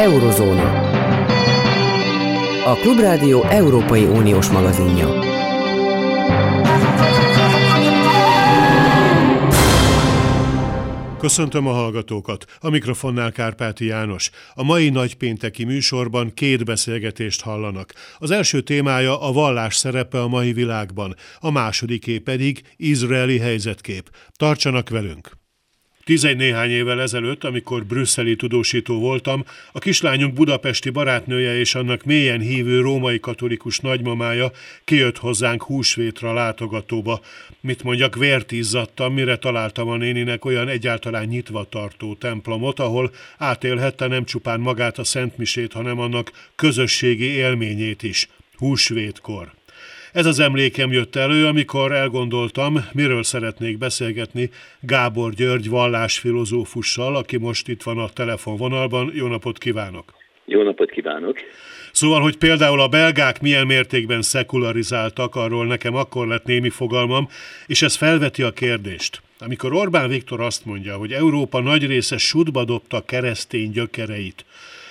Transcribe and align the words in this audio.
Eurozóna. 0.00 0.88
A 2.64 2.74
Klubrádió 2.74 3.42
Európai 3.42 4.04
Uniós 4.04 4.48
magazinja. 4.48 5.18
Köszöntöm 11.18 11.66
a 11.66 11.72
hallgatókat. 11.72 12.44
A 12.60 12.70
mikrofonnál 12.70 13.32
Kárpáti 13.32 13.84
János. 13.84 14.30
A 14.54 14.62
mai 14.62 14.88
nagypénteki 14.88 15.64
műsorban 15.64 16.34
két 16.34 16.64
beszélgetést 16.64 17.42
hallanak. 17.42 17.92
Az 18.18 18.30
első 18.30 18.60
témája 18.60 19.20
a 19.20 19.32
vallás 19.32 19.76
szerepe 19.76 20.20
a 20.20 20.28
mai 20.28 20.52
világban, 20.52 21.14
a 21.38 21.50
másodiké 21.50 22.18
pedig 22.18 22.62
izraeli 22.76 23.38
helyzetkép. 23.38 24.10
Tartsanak 24.36 24.88
velünk! 24.88 25.39
Tizegy 26.10 26.36
néhány 26.36 26.70
évvel 26.70 27.00
ezelőtt, 27.00 27.44
amikor 27.44 27.84
brüsszeli 27.84 28.36
tudósító 28.36 28.98
voltam, 28.98 29.44
a 29.72 29.78
kislányunk 29.78 30.34
budapesti 30.34 30.90
barátnője 30.90 31.58
és 31.58 31.74
annak 31.74 32.04
mélyen 32.04 32.40
hívő 32.40 32.80
római 32.80 33.20
katolikus 33.20 33.78
nagymamája 33.78 34.50
kijött 34.84 35.18
hozzánk 35.18 35.62
húsvétra 35.62 36.32
látogatóba. 36.32 37.20
Mit 37.60 37.82
mondjak, 37.82 38.16
vért 38.16 38.52
izzadtam, 38.52 39.14
mire 39.14 39.36
találtam 39.36 39.88
a 39.88 39.96
néninek 39.96 40.44
olyan 40.44 40.68
egyáltalán 40.68 41.26
nyitva 41.26 41.64
tartó 41.64 42.14
templomot, 42.14 42.78
ahol 42.78 43.10
átélhette 43.38 44.06
nem 44.06 44.24
csupán 44.24 44.60
magát 44.60 44.98
a 44.98 45.04
Szentmisét, 45.04 45.72
hanem 45.72 45.98
annak 45.98 46.32
közösségi 46.56 47.26
élményét 47.26 48.02
is, 48.02 48.28
húsvétkor. 48.56 49.59
Ez 50.12 50.26
az 50.26 50.38
emlékem 50.38 50.92
jött 50.92 51.16
elő, 51.16 51.46
amikor 51.46 51.92
elgondoltam, 51.92 52.84
miről 52.92 53.22
szeretnék 53.22 53.78
beszélgetni 53.78 54.50
Gábor 54.80 55.32
György 55.32 55.68
vallásfilozófussal, 55.68 57.16
aki 57.16 57.36
most 57.36 57.68
itt 57.68 57.82
van 57.82 57.98
a 57.98 58.08
telefonvonalban. 58.08 59.10
Jó 59.14 59.26
napot 59.26 59.58
kívánok! 59.58 60.12
Jó 60.44 60.62
napot 60.62 60.90
kívánok! 60.90 61.38
Szóval, 61.92 62.20
hogy 62.20 62.36
például 62.36 62.80
a 62.80 62.88
belgák 62.88 63.40
milyen 63.40 63.66
mértékben 63.66 64.22
szekularizáltak, 64.22 65.34
arról 65.34 65.66
nekem 65.66 65.94
akkor 65.94 66.26
lett 66.26 66.44
némi 66.44 66.70
fogalmam, 66.70 67.28
és 67.66 67.82
ez 67.82 67.94
felveti 67.94 68.42
a 68.42 68.50
kérdést. 68.50 69.22
Amikor 69.38 69.72
Orbán 69.72 70.08
Viktor 70.08 70.40
azt 70.40 70.64
mondja, 70.64 70.96
hogy 70.96 71.12
Európa 71.12 71.60
nagy 71.60 71.86
része 71.86 72.18
sudba 72.18 72.64
dobta 72.64 73.04
keresztény 73.04 73.70
gyökereit, 73.70 74.44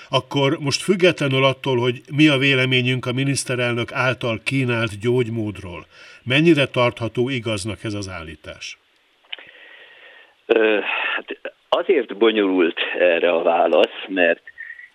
akkor 0.09 0.57
most 0.59 0.81
függetlenül 0.81 1.43
attól, 1.43 1.77
hogy 1.77 2.01
mi 2.15 2.27
a 2.27 2.37
véleményünk 2.37 3.05
a 3.05 3.13
miniszterelnök 3.13 3.91
által 3.91 4.39
kínált 4.43 4.99
gyógymódról, 4.99 5.85
mennyire 6.23 6.65
tartható 6.65 7.29
igaznak 7.29 7.83
ez 7.83 7.93
az 7.93 8.09
állítás? 8.09 8.77
Hát 11.15 11.37
azért 11.69 12.17
bonyolult 12.17 12.79
erre 12.99 13.31
a 13.31 13.43
válasz, 13.43 14.05
mert 14.07 14.41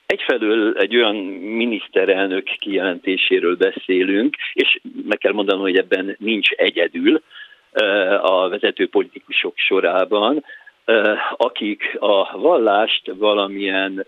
egyfelől 0.07 0.77
egy 0.79 0.97
olyan 0.97 1.17
miniszterelnök 1.57 2.45
kijelentéséről 2.45 3.57
beszélünk, 3.57 4.37
és 4.53 4.81
meg 5.09 5.19
kell 5.19 5.33
mondanom, 5.33 5.63
hogy 5.63 5.77
ebben 5.77 6.17
nincs 6.19 6.51
egyedül 6.51 7.23
a 8.21 8.49
vezető 8.49 8.89
politikusok 8.89 9.53
sorában, 9.57 10.45
akik 11.37 11.97
a 11.99 12.39
vallást 12.39 13.11
valamilyen 13.15 14.07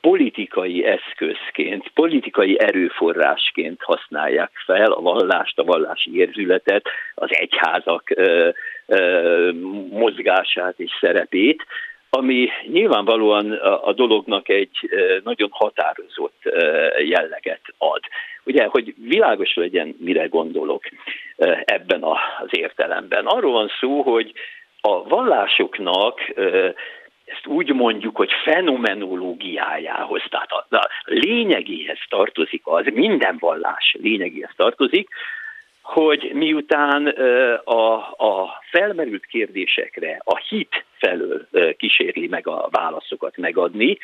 politikai 0.00 0.84
eszközként, 0.84 1.88
politikai 1.94 2.60
erőforrásként 2.60 3.82
használják 3.82 4.50
fel 4.64 4.92
a 4.92 5.00
vallást, 5.00 5.58
a 5.58 5.64
vallási 5.64 6.16
érzületet, 6.16 6.86
az 7.14 7.28
egyházak 7.30 8.02
ö, 8.14 8.48
ö, 8.86 9.50
mozgását 9.90 10.74
és 10.78 10.90
szerepét, 11.00 11.66
ami 12.10 12.48
nyilvánvalóan 12.66 13.52
a, 13.52 13.86
a 13.86 13.92
dolognak 13.92 14.48
egy 14.48 14.78
nagyon 15.24 15.48
határozott 15.52 16.42
jelleget 16.98 17.60
ad. 17.78 18.00
Ugye, 18.44 18.64
hogy 18.64 18.94
világos 19.08 19.54
legyen, 19.54 19.96
mire 19.98 20.26
gondolok 20.26 20.82
ebben 21.64 22.02
az 22.02 22.48
értelemben. 22.50 23.26
Arról 23.26 23.52
van 23.52 23.70
szó, 23.80 24.02
hogy 24.02 24.32
a 24.80 25.08
vallásoknak 25.08 26.20
ezt 27.30 27.46
úgy 27.46 27.72
mondjuk, 27.72 28.16
hogy 28.16 28.30
fenomenológiájához, 28.44 30.22
tehát 30.28 30.50
a, 30.50 30.76
a 30.76 30.88
lényegéhez 31.04 31.98
tartozik 32.08 32.62
az, 32.64 32.84
minden 32.92 33.36
vallás 33.38 33.96
lényegéhez 34.00 34.52
tartozik, 34.56 35.08
hogy 35.82 36.30
miután 36.34 37.06
a, 37.64 37.94
a 38.16 38.62
felmerült 38.70 39.26
kérdésekre 39.26 40.20
a 40.24 40.36
hit 40.48 40.84
felől 40.98 41.46
kísérli 41.76 42.26
meg 42.26 42.46
a 42.46 42.68
válaszokat 42.70 43.36
megadni, 43.36 43.98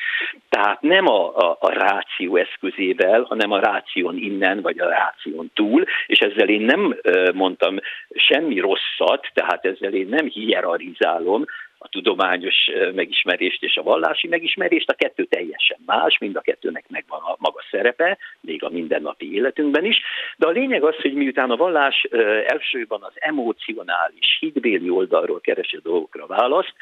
tehát 0.49 0.81
nem 0.81 1.07
a, 1.07 1.37
a, 1.37 1.57
a 1.61 1.69
ráció 1.69 2.37
eszközével, 2.37 3.23
hanem 3.23 3.53
a 3.53 3.61
ráción 3.61 4.17
innen 4.17 4.61
vagy 4.61 4.79
a 4.79 4.89
ráción 4.89 5.51
túl, 5.55 5.85
és 6.07 6.19
ezzel 6.19 6.49
én 6.49 6.61
nem 6.61 6.97
mondtam 7.35 7.77
semmi 8.15 8.59
rosszat, 8.59 9.31
tehát 9.35 9.65
ezzel 9.65 9.93
én 9.93 10.09
nem 10.09 10.27
hierarchizálom, 10.27 11.45
a 11.85 11.89
tudományos 11.89 12.71
megismerést 12.95 13.63
és 13.63 13.77
a 13.77 13.83
vallási 13.83 14.29
megismerést, 14.29 14.91
a 14.91 14.95
kettő 14.95 15.25
teljesen 15.25 15.79
más, 15.87 16.19
mind 16.19 16.37
a 16.37 16.41
kettőnek 16.41 16.85
megvan 16.89 17.21
a 17.21 17.37
maga 17.39 17.63
szerepe, 17.71 18.19
még 18.41 18.65
a 18.65 18.69
mindennapi 18.69 19.35
életünkben 19.35 19.85
is, 19.85 20.01
de 20.37 20.47
a 20.47 20.51
lényeg 20.51 20.85
az, 20.85 20.95
hogy 20.97 21.15
miután 21.15 21.51
a 21.51 21.57
vallás 21.57 22.07
elsőben 22.47 23.01
az 23.03 23.13
emocionális, 23.15 24.37
hitbéli 24.41 24.89
oldalról 24.89 25.41
keresi 25.41 25.77
a 25.77 25.81
dolgokra 25.83 26.27
választ, 26.27 26.75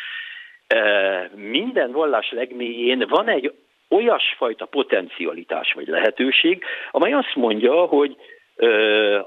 minden 1.34 1.92
vallás 1.92 2.30
legmélyén 2.30 3.06
van 3.08 3.28
egy 3.28 3.52
olyasfajta 3.88 4.66
potencialitás 4.66 5.72
vagy 5.72 5.86
lehetőség, 5.86 6.64
amely 6.90 7.12
azt 7.12 7.34
mondja, 7.34 7.84
hogy 7.84 8.16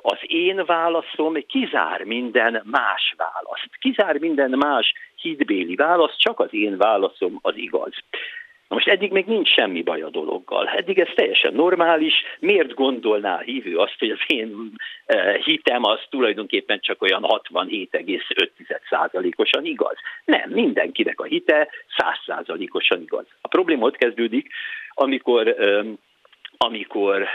az 0.02 0.18
én 0.22 0.66
válaszom 0.66 1.34
kizár 1.47 2.03
minden 2.03 2.62
más 2.66 3.13
választ. 3.18 3.69
Kizár 3.80 4.18
minden 4.18 4.50
más 4.50 4.94
hitbéli 5.16 5.75
választ, 5.75 6.19
csak 6.19 6.40
az 6.40 6.53
én 6.53 6.78
válaszom 6.78 7.40
az 7.41 7.56
igaz. 7.56 7.94
Na 8.68 8.75
most 8.75 8.88
eddig 8.88 9.12
még 9.12 9.25
nincs 9.25 9.50
semmi 9.50 9.81
baj 9.81 10.02
a 10.02 10.09
dologgal. 10.09 10.68
Eddig 10.68 11.00
ez 11.00 11.09
teljesen 11.16 11.53
normális. 11.53 12.13
Miért 12.40 12.74
gondolná 12.74 13.36
a 13.36 13.41
hívő 13.41 13.78
azt, 13.78 13.96
hogy 14.00 14.09
az 14.09 14.19
én 14.28 14.72
hitem 15.44 15.84
az 15.84 16.00
tulajdonképpen 16.09 16.80
csak 16.80 17.02
olyan 17.02 17.25
67,5%-osan 17.28 19.66
igaz? 19.66 19.97
Nem, 20.25 20.50
mindenkinek 20.50 21.19
a 21.19 21.24
hite 21.24 21.69
100%-osan 21.97 23.02
igaz. 23.02 23.25
A 23.42 23.47
probléma 23.47 23.86
ott 23.86 23.97
kezdődik, 23.97 24.47
amikor 24.90 25.56
amikor 26.57 27.28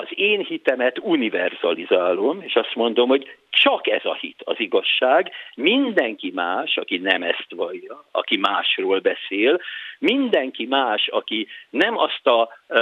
az 0.00 0.08
én 0.14 0.40
hitemet 0.40 0.98
univerzalizálom, 0.98 2.40
és 2.40 2.54
azt 2.54 2.74
mondom, 2.74 3.08
hogy 3.08 3.36
csak 3.62 3.88
ez 3.88 4.04
a 4.04 4.14
hit 4.14 4.42
az 4.44 4.54
igazság, 4.58 5.30
mindenki 5.54 6.32
más, 6.34 6.76
aki 6.76 6.96
nem 6.96 7.22
ezt 7.22 7.46
vallja, 7.48 8.04
aki 8.10 8.36
másról 8.36 8.98
beszél, 8.98 9.60
mindenki 9.98 10.66
más, 10.66 11.08
aki 11.08 11.46
nem 11.70 11.98
azt 11.98 12.26
a 12.26 12.48
uh, 12.68 12.78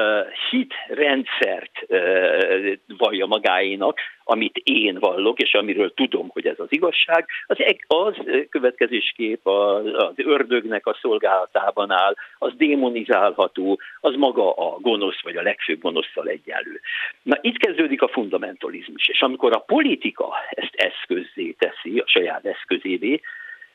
hitrendszert 0.51 1.85
uh, 1.89 2.73
vallja 2.87 3.27
magáénak, 3.27 3.99
amit 4.25 4.61
én 4.65 4.99
vallok, 4.99 5.39
és 5.39 5.55
amiről 5.55 5.95
tudom, 5.95 6.29
hogy 6.29 6.47
ez 6.47 6.59
az 6.59 6.67
igazság, 6.69 7.27
az, 7.47 7.57
az 7.87 8.15
következésképp 8.51 9.47
az, 9.47 9.87
az 9.97 10.13
ördögnek 10.17 10.87
a 10.87 10.99
szolgálatában 11.01 11.91
áll, 11.91 12.15
az 12.39 12.53
démonizálható, 12.57 13.81
az 14.01 14.15
maga 14.15 14.53
a 14.53 14.79
gonosz, 14.81 15.23
vagy 15.23 15.37
a 15.37 15.43
legfőbb 15.43 15.81
gonoszszal 15.81 16.29
egyenlő. 16.29 16.81
Na 17.23 17.39
itt 17.41 17.59
kezdődik 17.59 18.03
a 18.03 18.09
fundamentalizmus, 18.09 19.09
és 19.09 19.23
amikor 19.23 19.53
a 19.53 19.65
politika 19.67 20.35
ezt 20.65 20.93
eszközzé 20.93 21.55
teszi, 21.59 21.99
a 21.99 22.07
saját 22.07 22.47
eszközévé, 22.47 23.21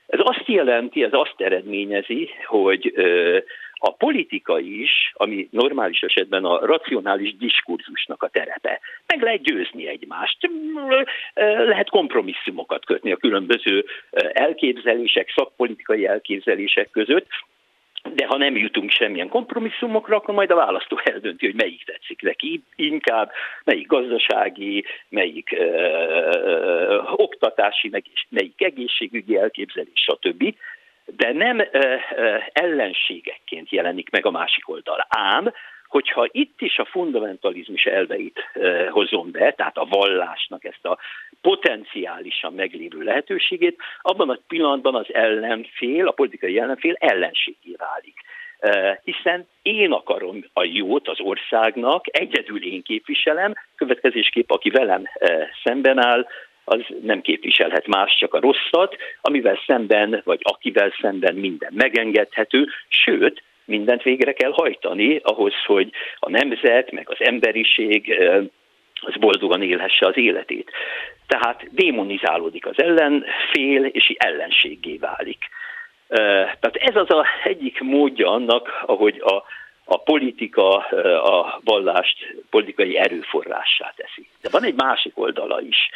ez 0.08 0.20
azt 0.24 0.44
jelenti, 0.46 1.04
ez 1.04 1.14
azt 1.14 1.42
eredményezi, 1.42 2.30
hogy 2.46 2.94
a 3.82 3.94
politika 3.94 4.60
is, 4.60 5.12
ami 5.14 5.48
normális 5.52 6.02
esetben 6.02 6.46
a 6.46 6.66
racionális 6.66 7.38
diskurzusnak 7.38 8.24
a 8.24 8.28
terepe. 8.28 8.80
Meg 9.08 9.22
lehet 9.22 9.44
győzni 9.44 9.88
egymást, 9.88 10.50
lehet 11.44 11.90
kompromisszumokat 11.90 12.86
kötni 12.86 13.12
a 13.12 13.18
különböző 13.18 13.86
elképzelések, 14.34 15.32
szakpolitikai 15.36 16.06
elképzelések 16.06 16.90
között, 16.90 17.28
de 18.04 18.26
ha 18.26 18.38
nem 18.38 18.56
jutunk 18.56 18.90
semmilyen 18.92 19.30
kompromisszumokra, 19.30 20.16
akkor 20.16 20.34
majd 20.34 20.52
a 20.52 20.56
választó 20.56 21.00
eldönti, 21.04 21.46
hogy 21.46 21.56
melyik 21.56 21.84
tetszik 21.86 22.22
neki 22.22 22.64
inkább, 22.76 23.32
melyik 23.64 23.88
gazdasági, 23.88 24.86
melyik 25.10 25.52
ö, 25.52 25.64
ö, 25.64 27.02
oktatási, 27.06 27.92
melyik 28.30 28.62
egészségügyi 28.62 29.38
elképzelés, 29.38 29.92
stb. 29.94 30.56
De 31.06 31.32
nem 31.34 31.60
ö, 31.60 31.64
ö, 32.16 32.38
ellenségekként 32.52 33.70
jelenik 33.70 34.10
meg 34.10 34.26
a 34.26 34.32
másik 34.32 34.70
oldal. 34.70 35.06
Ám 35.10 35.54
hogyha 35.90 36.28
itt 36.32 36.62
is 36.62 36.78
a 36.78 36.86
fundamentalizmus 36.86 37.86
elveit 37.86 38.40
hozom 38.90 39.32
be, 39.32 39.52
tehát 39.52 39.78
a 39.78 39.86
vallásnak 39.86 40.64
ezt 40.64 40.86
a 40.86 40.98
potenciálisan 41.42 42.54
meglévő 42.54 43.04
lehetőségét, 43.04 43.82
abban 44.02 44.30
a 44.30 44.40
pillanatban 44.48 44.96
az 44.96 45.14
ellenfél, 45.14 46.08
a 46.08 46.12
politikai 46.12 46.60
ellenfél 46.60 46.96
ellenségé 47.00 47.76
válik. 47.78 48.18
hiszen 49.04 49.48
én 49.62 49.92
akarom 49.92 50.46
a 50.54 50.64
jót 50.64 51.08
az 51.08 51.20
országnak, 51.20 52.06
egyedül 52.18 52.64
én 52.64 52.82
képviselem, 52.82 53.54
következésképp 53.76 54.52
aki 54.52 54.70
velem 54.70 55.04
szemben 55.64 55.98
áll, 55.98 56.28
az 56.64 56.82
nem 57.02 57.22
képviselhet 57.22 57.88
más, 57.88 58.16
csak 58.18 58.34
a 58.34 58.40
rosszat, 58.40 58.96
amivel 59.22 59.60
szemben, 59.66 60.22
vagy 60.24 60.40
akivel 60.44 60.94
szemben 61.02 61.36
minden 61.36 61.72
megengedhető, 61.74 62.68
sőt, 62.88 63.44
mindent 63.70 64.04
végre 64.04 64.34
kell 64.34 64.52
hajtani 64.52 65.20
ahhoz, 65.24 65.54
hogy 65.66 65.90
a 66.20 66.30
nemzet, 66.30 66.92
meg 66.92 67.10
az 67.10 67.18
emberiség 67.20 68.14
az 69.02 69.16
boldogan 69.20 69.62
élhesse 69.62 70.06
az 70.06 70.18
életét. 70.18 70.72
Tehát 71.28 71.68
démonizálódik 71.72 72.66
az 72.66 72.82
ellenfél, 72.82 73.86
és 73.86 74.14
ellenséggé 74.18 74.98
válik. 74.98 75.50
Tehát 76.08 76.76
ez 76.76 76.96
az 76.96 77.10
a 77.10 77.26
egyik 77.44 77.80
módja 77.80 78.32
annak, 78.32 78.84
ahogy 78.86 79.22
a, 79.24 79.44
a 79.86 79.98
politika 79.98 80.78
a 81.24 81.60
vallást 81.64 82.36
politikai 82.50 82.98
erőforrássá 82.98 83.94
teszi. 83.96 84.28
De 84.42 84.50
van 84.52 84.64
egy 84.64 84.76
másik 84.76 85.18
oldala 85.18 85.62
is, 85.62 85.90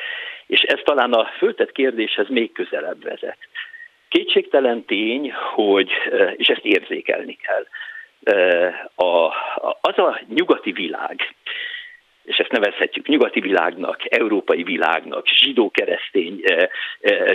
és 0.48 0.62
ez 0.62 0.80
talán 0.84 1.14
a 1.14 1.26
föltett 1.38 1.72
kérdéshez 1.72 2.28
még 2.30 2.52
közelebb 2.52 3.04
vezet. 3.04 3.38
Kétségtelen 4.14 4.86
tény, 4.86 5.32
hogy, 5.54 5.92
és 6.36 6.48
ezt 6.48 6.66
érzékelni 6.66 7.36
kell, 7.36 7.66
a, 8.96 9.34
az 9.82 9.98
a 9.98 10.22
nyugati 10.28 10.72
világ, 10.72 11.36
és 12.24 12.38
ezt 12.38 12.52
nevezhetjük 12.52 13.08
nyugati 13.08 13.40
világnak, 13.40 14.00
európai 14.14 14.64
világnak, 14.64 15.28
zsidó-keresztény 15.28 16.44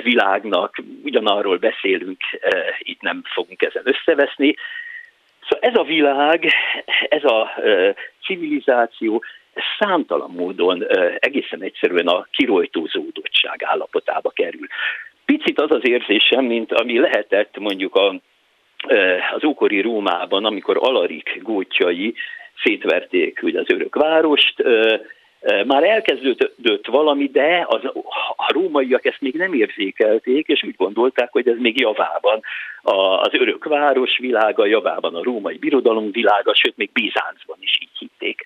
világnak, 0.02 0.82
ugyanarról 1.02 1.56
beszélünk, 1.56 2.20
itt 2.78 3.00
nem 3.00 3.22
fogunk 3.24 3.62
ezen 3.62 3.82
összeveszni. 3.84 4.54
Szóval 5.48 5.70
ez 5.70 5.76
a 5.78 5.82
világ, 5.82 6.52
ez 7.08 7.24
a 7.24 7.50
civilizáció, 8.24 9.24
számtalan 9.78 10.30
módon 10.30 10.86
egészen 11.18 11.62
egyszerűen 11.62 12.06
a 12.06 12.26
kirojtózódottság 12.30 13.62
állapotába 13.62 14.30
kerül. 14.30 14.66
Picit 15.32 15.60
az 15.60 15.70
az 15.70 15.88
érzésem, 15.88 16.44
mint 16.44 16.72
ami 16.72 16.98
lehetett 16.98 17.58
mondjuk 17.58 17.94
a, 17.94 18.20
az 19.34 19.44
ókori 19.44 19.80
Rómában, 19.80 20.44
amikor 20.44 20.76
Alarik 20.80 21.40
gótjai 21.42 22.14
szétverték 22.62 23.40
ugye 23.42 23.60
az 23.60 23.70
örök 23.70 23.94
várost, 23.94 24.62
már 25.66 25.84
elkezdődött 25.84 26.86
valami, 26.86 27.26
de 27.26 27.66
az, 27.68 27.80
a 28.36 28.52
rómaiak 28.52 29.04
ezt 29.04 29.20
még 29.20 29.34
nem 29.34 29.52
érzékelték, 29.52 30.46
és 30.46 30.62
úgy 30.62 30.76
gondolták, 30.76 31.32
hogy 31.32 31.48
ez 31.48 31.56
még 31.58 31.80
javában 31.80 32.40
az 33.20 33.32
örök 33.32 33.64
város 33.64 34.18
világa, 34.18 34.66
javában 34.66 35.14
a 35.14 35.22
római 35.22 35.58
birodalom 35.58 36.10
világa, 36.10 36.54
sőt 36.54 36.76
még 36.76 36.90
Bizáncban 36.92 37.56
is 37.60 37.78
így 37.82 37.98
hitték. 37.98 38.42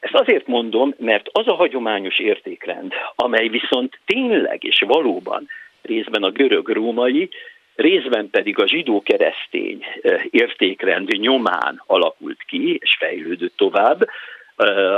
Ezt 0.00 0.14
azért 0.14 0.46
mondom, 0.46 0.94
mert 0.98 1.28
az 1.32 1.48
a 1.48 1.54
hagyományos 1.54 2.18
értékrend, 2.18 2.92
amely 3.14 3.48
viszont 3.48 3.98
tényleg 4.06 4.64
és 4.64 4.84
valóban 4.86 5.48
részben 5.82 6.22
a 6.22 6.30
görög-római, 6.30 7.28
részben 7.74 8.30
pedig 8.30 8.58
a 8.58 8.66
zsidó-keresztény 8.66 9.84
értékrend 10.30 11.08
nyomán 11.08 11.82
alakult 11.86 12.42
ki, 12.46 12.78
és 12.80 12.96
fejlődött 12.98 13.56
tovább, 13.56 14.08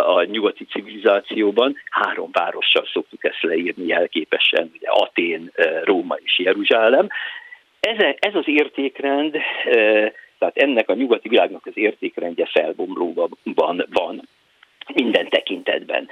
a 0.07 0.23
nyugati 0.23 0.65
civilizációban. 0.65 1.77
Három 1.91 2.31
várossal 2.33 2.87
szoktuk 2.93 3.25
ezt 3.25 3.43
leírni 3.43 3.87
jelképesen, 3.87 4.71
ugye 4.75 4.89
Atén, 4.91 5.53
Róma 5.85 6.17
és 6.25 6.39
Jeruzsálem. 6.39 7.09
Ez, 7.81 8.15
ez 8.19 8.35
az 8.35 8.45
értékrend, 8.47 9.37
tehát 10.39 10.57
ennek 10.57 10.89
a 10.89 10.95
nyugati 10.95 11.29
világnak 11.29 11.67
az 11.67 11.73
értékrendje 11.75 12.47
felbomlóban 12.47 13.39
van 13.93 14.29
minden 14.95 15.29
tekintetben. 15.29 16.09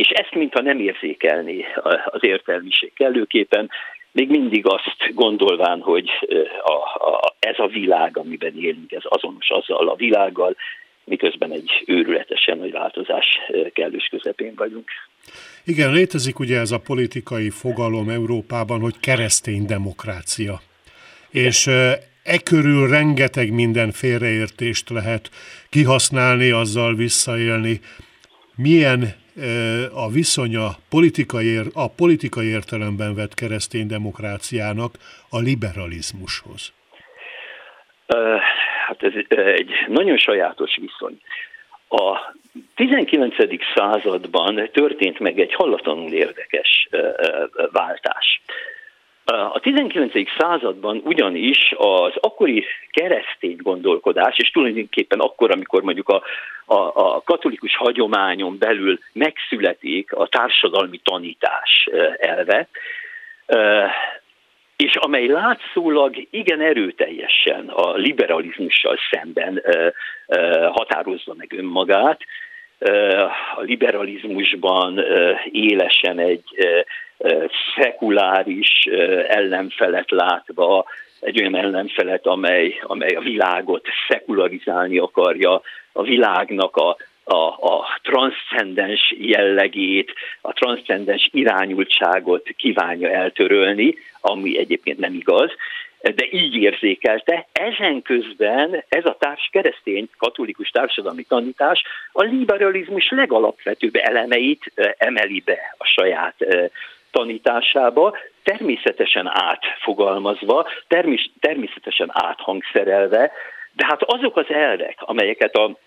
És 0.00 0.08
ezt 0.08 0.34
mintha 0.34 0.60
nem 0.60 0.80
érzékelni 0.80 1.64
az 2.04 2.24
értelmiség 2.24 2.92
kellőképpen, 2.94 3.70
még 4.12 4.28
mindig 4.28 4.66
azt 4.66 5.14
gondolván, 5.14 5.80
hogy 5.80 6.10
a, 6.62 6.72
a, 7.10 7.34
ez 7.38 7.58
a 7.58 7.66
világ, 7.66 8.16
amiben 8.16 8.58
élünk, 8.58 8.92
ez 8.92 9.02
azonos 9.04 9.50
azzal 9.50 9.88
a 9.88 9.94
világgal, 9.94 10.56
miközben 11.04 11.52
egy 11.52 11.82
őrületesen 11.86 12.58
nagy 12.58 12.72
változás 12.72 13.26
kellős 13.72 14.08
közepén 14.10 14.52
vagyunk. 14.56 14.88
Igen, 15.64 15.92
létezik 15.92 16.38
ugye 16.38 16.58
ez 16.58 16.70
a 16.70 16.80
politikai 16.80 17.50
fogalom 17.50 18.08
Európában, 18.08 18.80
hogy 18.80 19.00
keresztény 19.00 19.64
demokrácia. 19.66 20.60
És 21.30 21.66
e 22.24 22.38
körül 22.44 22.88
rengeteg 22.88 23.52
minden 23.52 23.90
félreértést 23.90 24.90
lehet 24.90 25.30
kihasználni, 25.70 26.50
azzal 26.50 26.94
visszaélni. 26.94 27.80
Milyen 28.56 29.18
a 29.94 30.08
viszonya 30.08 30.68
politikai, 30.88 31.56
a 31.74 31.88
politikai 31.88 32.46
értelemben 32.46 33.14
vett 33.14 33.34
keresztény 33.34 33.86
demokráciának 33.86 34.94
a 35.30 35.38
liberalizmushoz? 35.38 36.72
Hát 38.86 39.02
ez 39.02 39.12
egy 39.28 39.70
nagyon 39.88 40.16
sajátos 40.16 40.76
viszony. 40.80 41.20
A 41.88 42.34
19. 42.74 43.34
században 43.74 44.68
történt 44.72 45.18
meg 45.18 45.40
egy 45.40 45.54
hallatlanul 45.54 46.12
érdekes 46.12 46.88
váltás. 47.72 48.40
A 49.30 49.60
19. 49.60 50.12
században 50.38 51.00
ugyanis 51.04 51.72
az 51.76 52.12
akkori 52.20 52.64
keresztény 52.90 53.56
gondolkodás, 53.56 54.36
és 54.38 54.50
tulajdonképpen 54.50 55.18
akkor, 55.18 55.50
amikor 55.50 55.82
mondjuk 55.82 56.08
a, 56.08 56.22
a, 56.64 56.90
a 56.94 57.22
katolikus 57.24 57.76
hagyományon 57.76 58.58
belül 58.58 58.98
megszületik 59.12 60.12
a 60.12 60.26
társadalmi 60.26 61.00
tanítás 61.02 61.88
elve, 62.18 62.68
és 64.76 64.94
amely 64.94 65.26
látszólag 65.26 66.26
igen 66.30 66.60
erőteljesen 66.60 67.68
a 67.68 67.94
liberalizmussal 67.94 68.96
szemben 69.10 69.62
határozza 70.72 71.34
meg 71.36 71.52
önmagát, 71.56 72.20
a 73.56 73.60
liberalizmusban 73.60 75.00
élesen 75.50 76.18
egy 76.18 76.44
szekuláris 77.76 78.88
ellenfelet 79.28 80.10
látva, 80.10 80.84
egy 81.20 81.40
olyan 81.40 81.56
ellenfelet, 81.56 82.26
amely, 82.26 82.80
amely 82.82 83.14
a 83.14 83.20
világot 83.20 83.86
szekularizálni 84.08 84.98
akarja, 84.98 85.60
a 85.92 86.02
világnak 86.02 86.76
a, 86.76 86.96
a, 87.24 87.46
a 87.46 88.00
transzcendens 88.02 89.14
jellegét, 89.18 90.12
a 90.40 90.52
transzcendens 90.52 91.28
irányultságot 91.32 92.48
kívánja 92.56 93.10
eltörölni, 93.10 93.94
ami 94.20 94.58
egyébként 94.58 94.98
nem 94.98 95.14
igaz, 95.14 95.50
de 96.00 96.26
így 96.30 96.54
érzékelte. 96.54 97.46
Ezen 97.52 98.02
közben 98.02 98.84
ez 98.88 99.04
a 99.04 99.16
társ 99.18 99.48
keresztény 99.52 100.08
katolikus 100.18 100.68
társadalmi 100.68 101.22
tanítás 101.22 101.82
a 102.12 102.22
liberalizmus 102.22 103.10
legalapvetőbb 103.10 103.94
elemeit 103.96 104.72
emeli 104.98 105.42
be 105.44 105.74
a 105.78 105.84
saját 105.84 106.34
tanításába, 107.10 108.16
természetesen 108.42 109.26
átfogalmazva, 109.26 110.68
természetesen 111.40 112.10
áthangszerelve, 112.12 113.32
de 113.72 113.84
hát 113.84 114.02
azok 114.02 114.36
az 114.36 114.46
elvek, 114.48 114.96
amelyeket 114.98 115.54
a 115.54 115.78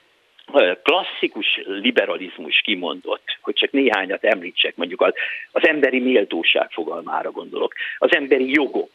klasszikus 0.84 1.62
liberalizmus 1.66 2.62
kimondott, 2.62 3.38
hogy 3.42 3.54
csak 3.54 3.72
néhányat 3.72 4.24
említsek, 4.24 4.76
mondjuk 4.76 5.02
az, 5.02 5.14
az 5.52 5.68
emberi 5.68 6.00
méltóság 6.00 6.72
fogalmára 6.72 7.32
gondolok, 7.32 7.74
az 7.98 8.16
emberi 8.16 8.52
jogok 8.52 8.90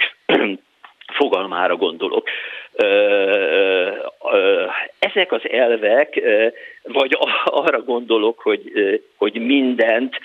fogalmára 1.12 1.76
gondolok. 1.76 2.28
Ezek 4.98 5.32
az 5.32 5.48
elvek, 5.50 6.20
vagy 6.82 7.16
arra 7.44 7.82
gondolok, 7.82 8.40
hogy, 8.40 8.72
hogy 9.16 9.34
mindent, 9.34 10.18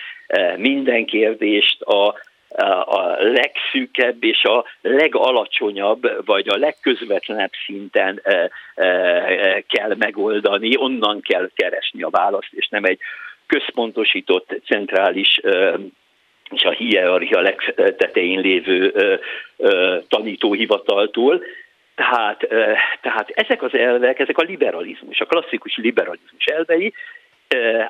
minden 0.58 1.06
kérdést 1.06 1.82
a, 1.82 2.16
a 2.86 3.16
legszűkebb 3.20 4.24
és 4.24 4.44
a 4.44 4.66
legalacsonyabb, 4.82 6.26
vagy 6.26 6.48
a 6.48 6.58
legközvetlenebb 6.58 7.52
szinten 7.66 8.22
kell 9.68 9.96
megoldani, 9.98 10.78
onnan 10.78 11.22
kell 11.22 11.50
keresni 11.56 12.04
a 12.04 12.10
választ, 12.10 12.52
és 12.52 12.68
nem 12.68 12.84
egy 12.84 13.00
központosított, 13.48 14.56
centrális 14.66 15.42
és 16.56 16.64
a 16.64 16.72
hierarchia 16.72 17.42
legtetején 17.42 18.40
lévő 18.40 18.94
tanítóhivataltól. 20.08 21.44
Tehát, 21.96 22.48
tehát 23.02 23.30
ezek 23.30 23.64
az 23.64 23.74
elvek, 23.74 24.20
ezek 24.20 24.38
a 24.38 24.44
liberalizmus, 24.44 25.20
a 25.20 25.26
klasszikus 25.26 25.78
liberalizmus 25.78 26.46
elvei, 26.46 26.94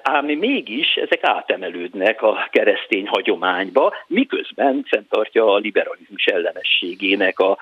ám 0.01 0.25
mégis 0.25 0.95
ezek 0.95 1.23
átemelődnek 1.23 2.21
a 2.21 2.47
keresztény 2.51 3.07
hagyományba, 3.07 3.95
miközben 4.07 4.85
fenntartja 4.87 5.53
a 5.53 5.57
liberalizmus 5.57 6.25
ellenességének 6.25 7.39
a, 7.39 7.57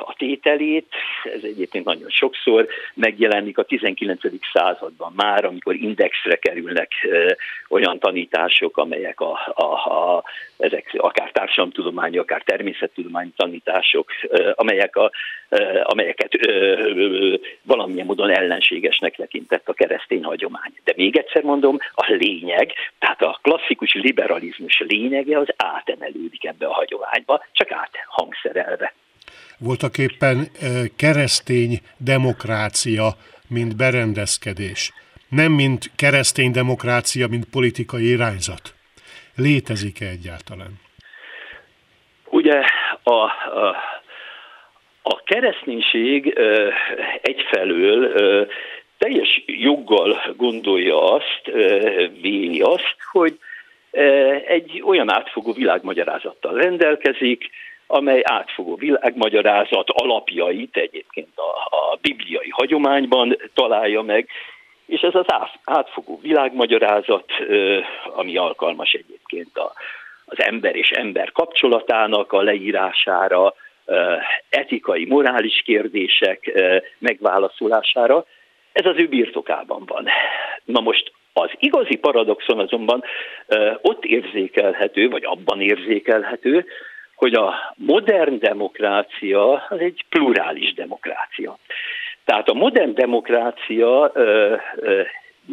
a 0.00 0.14
tételét, 0.16 0.86
ez 1.24 1.42
egyébként 1.42 1.84
nagyon 1.84 2.08
sokszor 2.08 2.66
megjelenik 2.94 3.58
a 3.58 3.62
19. 3.62 4.20
században 4.52 5.12
már, 5.16 5.44
amikor 5.44 5.74
indexre 5.74 6.36
kerülnek 6.36 6.92
olyan 7.68 7.98
tanítások, 7.98 8.76
amelyek 8.76 9.20
a, 9.20 9.38
a, 9.54 9.64
a, 9.64 10.24
ezek 10.56 10.90
akár 10.96 11.30
társadalomtudományi, 11.30 12.18
akár 12.18 12.42
természettudományi 12.42 13.32
tanítások, 13.36 14.10
amelyek 14.54 14.96
a, 14.96 15.10
amelyeket 15.82 16.32
valamilyen 17.62 18.06
módon 18.06 18.30
ellenségesnek 18.30 19.16
tekintett 19.16 19.68
a 19.68 19.72
keresztény 19.72 20.24
hagyomány. 20.24 20.72
De 20.84 20.92
még 20.96 21.16
egyszer 21.16 21.42
mondom, 21.42 21.78
a 21.94 22.12
lényeg, 22.18 22.72
tehát 22.98 23.22
a 23.22 23.38
klasszikus 23.42 23.94
liberalizmus 23.94 24.80
lényege 24.88 25.38
az 25.38 25.48
átemelődik 25.56 26.44
ebbe 26.44 26.66
a 26.66 26.72
hagyományba, 26.72 27.44
csak 27.52 27.70
áthangszerelve 27.70 28.92
voltak 29.64 29.98
éppen 29.98 30.48
keresztény 30.96 31.80
demokrácia, 31.98 33.06
mint 33.48 33.76
berendezkedés. 33.76 34.92
Nem 35.28 35.52
mint 35.52 35.90
keresztény 35.96 36.50
demokrácia, 36.50 37.26
mint 37.28 37.44
politikai 37.52 38.08
irányzat. 38.08 38.74
Létezik-e 39.36 40.06
egyáltalán? 40.06 40.72
Ugye 42.30 42.60
a, 43.02 43.10
a, 43.10 43.76
a 45.02 45.22
kereszténység 45.24 46.38
egyfelől 47.22 48.12
teljes 48.98 49.42
joggal 49.46 50.34
gondolja 50.36 51.12
azt, 51.12 51.42
véli 52.20 52.60
azt, 52.60 52.96
hogy 53.12 53.38
egy 54.46 54.82
olyan 54.86 55.10
átfogó 55.10 55.52
világmagyarázattal 55.52 56.54
rendelkezik, 56.54 57.50
amely 57.86 58.20
átfogó 58.24 58.74
világmagyarázat 58.74 59.90
alapjait 59.90 60.76
egyébként 60.76 61.32
a, 61.38 61.76
a 61.76 61.98
bibliai 62.00 62.48
hagyományban 62.50 63.36
találja 63.54 64.02
meg, 64.02 64.28
és 64.86 65.00
ez 65.00 65.14
az 65.14 65.26
átfogó 65.64 66.18
világmagyarázat, 66.22 67.24
ami 68.14 68.36
alkalmas 68.36 68.92
egyébként 68.92 69.56
a, 69.56 69.72
az 70.24 70.42
ember 70.42 70.76
és 70.76 70.90
ember 70.90 71.32
kapcsolatának 71.32 72.32
a 72.32 72.42
leírására, 72.42 73.54
etikai, 74.48 75.04
morális 75.04 75.62
kérdések 75.64 76.52
megválaszolására, 76.98 78.24
ez 78.72 78.86
az 78.86 78.96
ő 78.96 79.08
birtokában 79.08 79.82
van. 79.86 80.06
Na 80.64 80.80
most 80.80 81.12
az 81.32 81.50
igazi 81.58 81.96
paradoxon 81.96 82.58
azonban 82.58 83.04
ott 83.80 84.04
érzékelhető, 84.04 85.08
vagy 85.08 85.24
abban 85.24 85.60
érzékelhető, 85.60 86.66
hogy 87.24 87.34
a 87.34 87.74
modern 87.74 88.38
demokrácia 88.38 89.52
az 89.68 89.78
egy 89.78 90.04
plurális 90.08 90.74
demokrácia. 90.74 91.58
Tehát 92.24 92.48
a 92.48 92.54
modern 92.54 92.94
demokrácia 92.94 94.10
ö, 94.14 94.54
ö, 94.76 95.02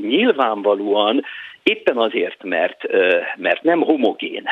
nyilvánvalóan 0.01 1.23
éppen 1.63 1.97
azért, 1.97 2.43
mert, 2.43 2.83
ö, 2.87 3.19
mert 3.37 3.63
nem 3.63 3.81
homogén, 3.81 4.43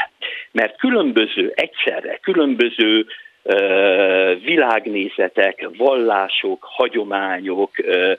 mert 0.52 0.78
különböző 0.78 1.52
egyszerre, 1.56 2.18
különböző 2.18 3.06
ö, 3.44 4.34
világnézetek, 4.44 5.70
vallások, 5.78 6.64
hagyományok, 6.64 7.72
ö, 7.78 8.14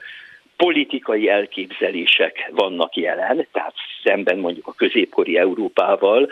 politikai 0.57 1.29
elképzelések 1.29 2.51
vannak 2.51 2.95
jelen, 2.95 3.47
tehát 3.51 3.73
szemben 4.03 4.37
mondjuk 4.37 4.67
a 4.67 4.73
középkori 4.77 5.37
Európával, 5.37 6.29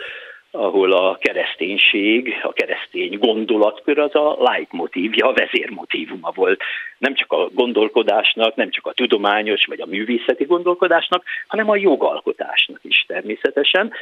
ahol 0.50 0.92
a 0.92 1.16
kereszténység, 1.20 2.40
a 2.42 2.52
keresztény 2.52 3.18
gondolatkör 3.18 3.98
az 3.98 4.14
a 4.14 4.36
leitmotívja, 4.38 5.26
a 5.26 5.32
vezérmotívuma 5.32 6.30
volt. 6.34 6.62
Nem 6.98 7.14
csak 7.14 7.32
a 7.32 7.48
gondolkodásnak, 7.52 8.54
nem 8.54 8.70
csak 8.70 8.86
a 8.86 8.92
tudományos 8.92 9.64
vagy 9.66 9.80
a 9.80 9.86
művészeti 9.86 10.44
gondolkodásnak, 10.44 11.24
hanem 11.46 11.70
a 11.70 11.76
jogalkotásnak 11.76 12.80
is 12.82 13.04
természetesen. 13.06 13.92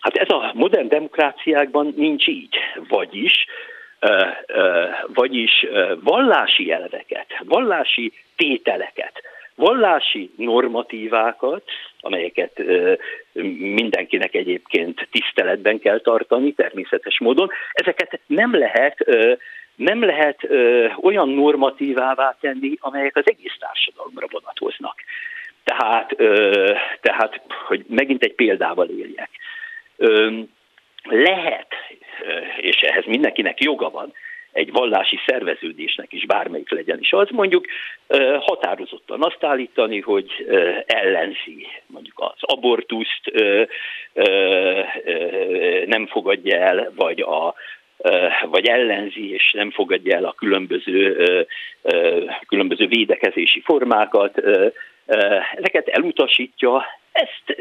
Hát 0.00 0.16
ez 0.16 0.30
a 0.30 0.50
modern 0.54 0.88
demokráciákban 0.88 1.94
nincs 1.96 2.26
így, 2.26 2.56
vagyis 2.88 3.46
vagyis 5.06 5.66
vallási 6.00 6.72
elveket, 6.72 7.26
vallási 7.44 8.12
tételeket, 8.36 9.22
vallási 9.54 10.30
normatívákat, 10.36 11.62
amelyeket 12.02 12.62
mindenkinek 13.58 14.34
egyébként 14.34 15.08
tiszteletben 15.10 15.78
kell 15.78 16.00
tartani 16.00 16.52
természetes 16.52 17.20
módon, 17.20 17.50
ezeket 17.72 18.20
nem 18.26 18.58
lehet 18.58 19.04
nem 19.74 20.04
lehet 20.04 20.48
olyan 21.00 21.28
normatívává 21.28 22.36
tenni, 22.40 22.76
amelyek 22.80 23.16
az 23.16 23.24
egész 23.26 23.56
társadalomra 23.58 24.26
vonatkoznak. 24.30 24.94
Tehát, 25.64 26.16
tehát, 27.00 27.40
hogy 27.66 27.84
megint 27.88 28.22
egy 28.22 28.34
példával 28.34 28.88
éljek. 28.88 29.30
Lehet, 31.02 31.74
és 32.56 32.76
ehhez 32.80 33.04
mindenkinek 33.04 33.62
joga 33.62 33.90
van, 33.90 34.12
egy 34.52 34.72
vallási 34.72 35.18
szerveződésnek 35.26 36.12
is, 36.12 36.26
bármelyik 36.26 36.70
legyen. 36.70 36.98
Is 37.00 37.12
az, 37.12 37.28
mondjuk 37.30 37.66
határozottan 38.38 39.22
azt 39.22 39.44
állítani, 39.44 40.00
hogy 40.00 40.46
ellenzi 40.86 41.66
mondjuk 41.86 42.20
az 42.20 42.38
abortuszt, 42.40 43.32
nem 45.86 46.06
fogadja 46.06 46.56
el, 46.56 46.92
vagy 46.96 47.20
a 47.20 47.54
vagy 48.50 48.66
ellenzi 48.66 49.32
és 49.32 49.52
nem 49.52 49.70
fogadja 49.70 50.16
el 50.16 50.24
a 50.24 50.32
különböző, 50.32 51.46
különböző 52.46 52.86
védekezési 52.86 53.60
formákat, 53.60 54.42
ezeket 55.54 55.88
elutasítja, 55.88 56.84
ezt, 57.12 57.60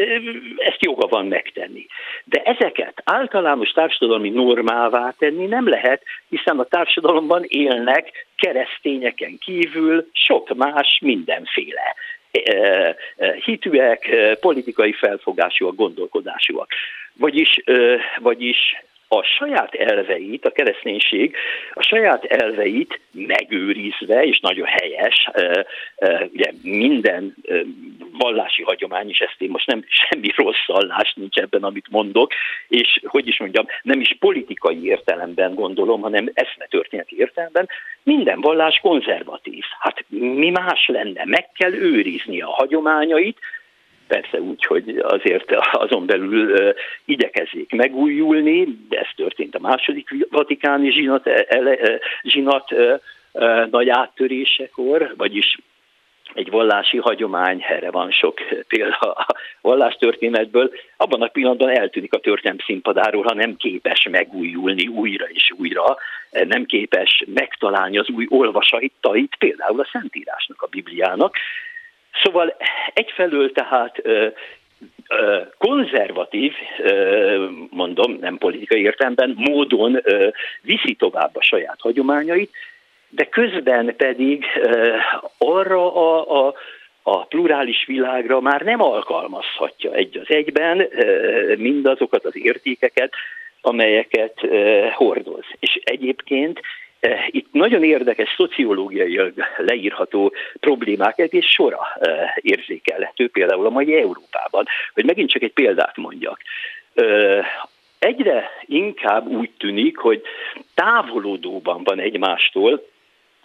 ezt 0.58 0.84
joga 0.84 1.08
van 1.08 1.26
megtenni. 1.26 1.86
De 2.24 2.42
ezeket 2.42 3.02
általános 3.04 3.70
társadalmi 3.70 4.30
normává 4.30 5.14
tenni 5.18 5.46
nem 5.46 5.70
lehet, 5.70 6.04
hiszen 6.30 6.60
a 6.60 6.64
társadalomban 6.64 7.44
élnek 7.48 8.28
keresztényeken 8.36 9.38
kívül 9.38 10.10
sok 10.12 10.56
más 10.56 11.00
mindenféle 11.02 11.96
hitűek, 13.44 14.10
politikai 14.40 14.94
felfogásúak, 14.94 15.76
gondolkodásúak. 15.76 16.70
Vagyis, 17.14 17.64
vagyis 18.20 18.58
a 19.14 19.24
saját 19.24 19.74
elveit, 19.74 20.46
a 20.46 20.52
kereszténység 20.52 21.36
a 21.74 21.82
saját 21.82 22.24
elveit 22.24 23.00
megőrizve, 23.12 24.24
és 24.24 24.40
nagyon 24.40 24.68
helyes, 24.68 25.30
ugye 26.34 26.52
minden 26.62 27.36
vallási 28.18 28.64
hagyomány, 28.64 29.10
és 29.10 29.20
ezt 29.20 29.36
én 29.38 29.50
most 29.50 29.68
nem 29.68 29.84
semmi 30.10 30.32
rossz 30.36 30.64
szallás 30.66 31.14
nincs 31.14 31.38
ebben, 31.38 31.64
amit 31.64 31.90
mondok, 31.90 32.32
és 32.68 33.00
hogy 33.04 33.28
is 33.28 33.40
mondjam, 33.40 33.66
nem 33.82 34.00
is 34.00 34.16
politikai 34.20 34.86
értelemben 34.86 35.54
gondolom, 35.54 36.02
hanem 36.02 36.32
eszmetörténeti 36.34 37.18
értelemben, 37.18 37.70
minden 38.04 38.42
vallás 38.42 38.80
konzervatív. 38.82 39.64
Hát 39.80 40.06
mi 40.10 40.50
más 40.50 40.88
lenne? 40.88 41.24
Meg 41.26 41.52
kell 41.52 41.74
őrizni 41.74 42.42
a 42.42 42.50
hagyományait, 42.50 43.38
persze 44.12 44.42
úgy, 44.42 44.64
hogy 44.64 44.98
azért 44.98 45.52
azon 45.72 46.06
belül 46.06 46.74
igyekezzék 47.06 47.72
megújulni, 47.72 48.68
de 48.90 49.00
ez 49.00 49.08
történt 49.16 49.56
a 49.56 49.60
második 49.60 50.10
vatikáni 50.30 50.92
zsinat, 50.92 51.28
ele, 51.28 51.78
zsinat 52.24 52.76
nagy 53.70 53.90
áttörésekor, 53.90 55.14
vagyis 55.18 55.58
egy 56.34 56.50
vallási 56.50 56.98
hagyomány, 56.98 57.66
erre 57.68 57.92
van 57.92 58.12
sok 58.12 58.40
példa 58.68 58.98
a 58.98 59.26
vallástörténetből, 59.62 60.72
abban 60.98 61.22
a 61.22 61.28
pillanatban 61.28 61.70
eltűnik 61.70 62.14
a 62.14 62.20
történelm 62.20 62.58
színpadáról, 62.66 63.24
ha 63.24 63.34
nem 63.34 63.56
képes 63.56 64.08
megújulni 64.12 64.88
újra 64.88 65.26
és 65.26 65.54
újra, 65.58 65.98
nem 66.32 66.66
képes 66.66 67.24
megtalálni 67.34 67.98
az 67.98 68.10
új 68.10 68.26
olvasatait, 68.30 69.36
például 69.40 69.80
a 69.80 69.90
Szentírásnak, 69.92 70.62
a 70.62 70.68
Bibliának, 70.68 71.36
Szóval 72.24 72.56
egyfelől 72.94 73.52
tehát 73.52 74.02
konzervatív, 75.58 76.54
mondom, 77.70 78.18
nem 78.20 78.38
politikai 78.38 78.82
értelemben, 78.82 79.34
módon 79.38 80.02
viszi 80.62 80.94
tovább 80.94 81.36
a 81.36 81.44
saját 81.44 81.78
hagyományait, 81.80 82.52
de 83.10 83.24
közben 83.24 83.96
pedig 83.96 84.46
arra 85.38 85.96
a, 85.96 86.46
a, 86.48 86.54
a 87.02 87.26
plurális 87.26 87.86
világra 87.86 88.40
már 88.40 88.62
nem 88.62 88.82
alkalmazhatja 88.82 89.94
egy 89.94 90.18
az 90.18 90.36
egyben 90.36 90.88
mindazokat 91.58 92.26
az 92.26 92.38
értékeket, 92.38 93.14
amelyeket 93.62 94.40
hordoz. 94.94 95.46
És 95.60 95.80
egyébként 95.84 96.62
itt 97.28 97.48
nagyon 97.52 97.84
érdekes 97.84 98.34
szociológiai 98.38 99.34
leírható 99.58 100.34
problémák 100.60 101.20
egész 101.20 101.46
sora 101.46 101.80
eh, 102.00 102.34
érzékelhető, 102.36 103.30
például 103.30 103.66
a 103.66 103.70
mai 103.70 103.96
Európában. 103.96 104.66
Hogy 104.94 105.06
megint 105.06 105.30
csak 105.30 105.42
egy 105.42 105.54
példát 105.54 105.98
mondjak. 105.98 106.42
Eh, 106.94 107.46
egyre 108.00 108.50
inkább 108.66 109.28
úgy 109.28 109.50
tűnik, 109.58 109.98
hogy 109.98 110.22
távolodóban 110.74 111.84
van 111.84 112.00
egymástól 112.00 112.84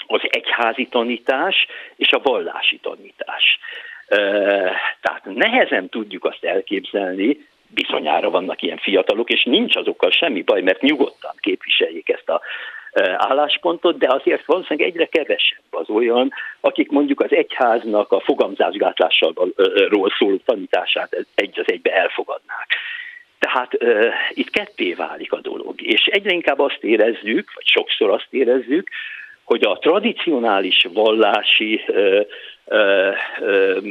az 0.07 0.21
egyházi 0.23 0.87
tanítás 0.87 1.67
és 1.97 2.11
a 2.11 2.21
vallási 2.23 2.79
tanítás. 2.79 3.59
Tehát 5.01 5.23
nehezen 5.25 5.89
tudjuk 5.89 6.25
azt 6.25 6.45
elképzelni, 6.45 7.47
bizonyára 7.69 8.31
vannak 8.31 8.63
ilyen 8.63 8.77
fiatalok, 8.77 9.31
és 9.31 9.45
nincs 9.45 9.77
azokkal 9.77 10.11
semmi 10.11 10.43
baj, 10.43 10.63
mert 10.63 10.81
nyugodtan 10.81 11.35
képviseljék 11.41 12.09
ezt 12.09 12.29
a 12.29 12.41
álláspontot, 13.17 13.99
de 13.99 14.13
azért 14.13 14.45
valószínűleg 14.45 14.89
egyre 14.89 15.07
kevesebb 15.07 15.65
az 15.71 15.89
olyan, 15.89 16.33
akik 16.61 16.91
mondjuk 16.91 17.21
az 17.21 17.33
egyháznak 17.33 18.13
a 18.13 18.21
fogamzásgátlásról 18.21 19.53
szóló 20.19 20.37
tanítását 20.45 21.27
egy 21.35 21.59
az 21.59 21.65
egybe 21.67 21.91
elfogadnák. 21.91 22.67
Tehát 23.39 23.83
uh, 23.83 24.13
itt 24.31 24.51
ketté 24.51 24.93
válik 24.93 25.33
a 25.33 25.41
dolog, 25.41 25.83
és 25.83 26.07
egyre 26.07 26.33
inkább 26.33 26.59
azt 26.59 26.85
érezzük, 26.85 27.53
vagy 27.55 27.67
sokszor 27.67 28.11
azt 28.11 28.27
érezzük, 28.31 28.89
hogy 29.45 29.65
a 29.65 29.79
tradicionális 29.79 30.87
vallási 30.93 31.85
uh, 31.89 32.21
uh, 32.65 33.83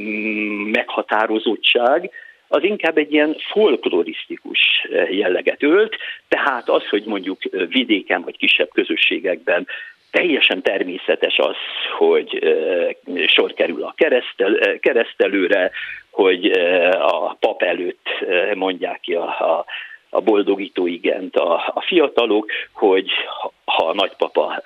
meghatározottság 0.72 2.12
az 2.48 2.64
inkább 2.64 2.98
egy 2.98 3.14
ilyen 3.14 3.36
folklorisztikus 3.52 4.88
jelleget 5.10 5.64
ölt, 5.64 5.96
tehát 6.28 6.70
az, 6.70 6.88
hogy 6.88 7.04
mondjuk 7.06 7.42
vidéken 7.70 8.22
vagy 8.22 8.38
kisebb 8.38 8.70
közösségekben 8.74 9.68
teljesen 10.12 10.62
természetes 10.62 11.38
az, 11.38 11.56
hogy 11.98 12.40
sor 13.28 13.54
kerül 13.54 13.84
a 13.84 13.94
keresztel, 13.98 14.80
keresztelőre, 14.80 15.72
hogy 16.10 16.46
a 17.00 17.34
pap 17.34 17.62
előtt 17.62 18.08
mondják 18.54 19.00
ki 19.00 19.14
a, 19.14 19.26
a 19.26 19.66
a 20.16 20.22
boldogító 20.22 20.88
igent 20.88 21.36
a, 21.36 21.54
a 21.74 21.82
fiatalok, 21.82 22.52
hogy 22.72 23.10
ha 23.66 23.88
a 23.88 23.94
nagypapa 23.94 24.62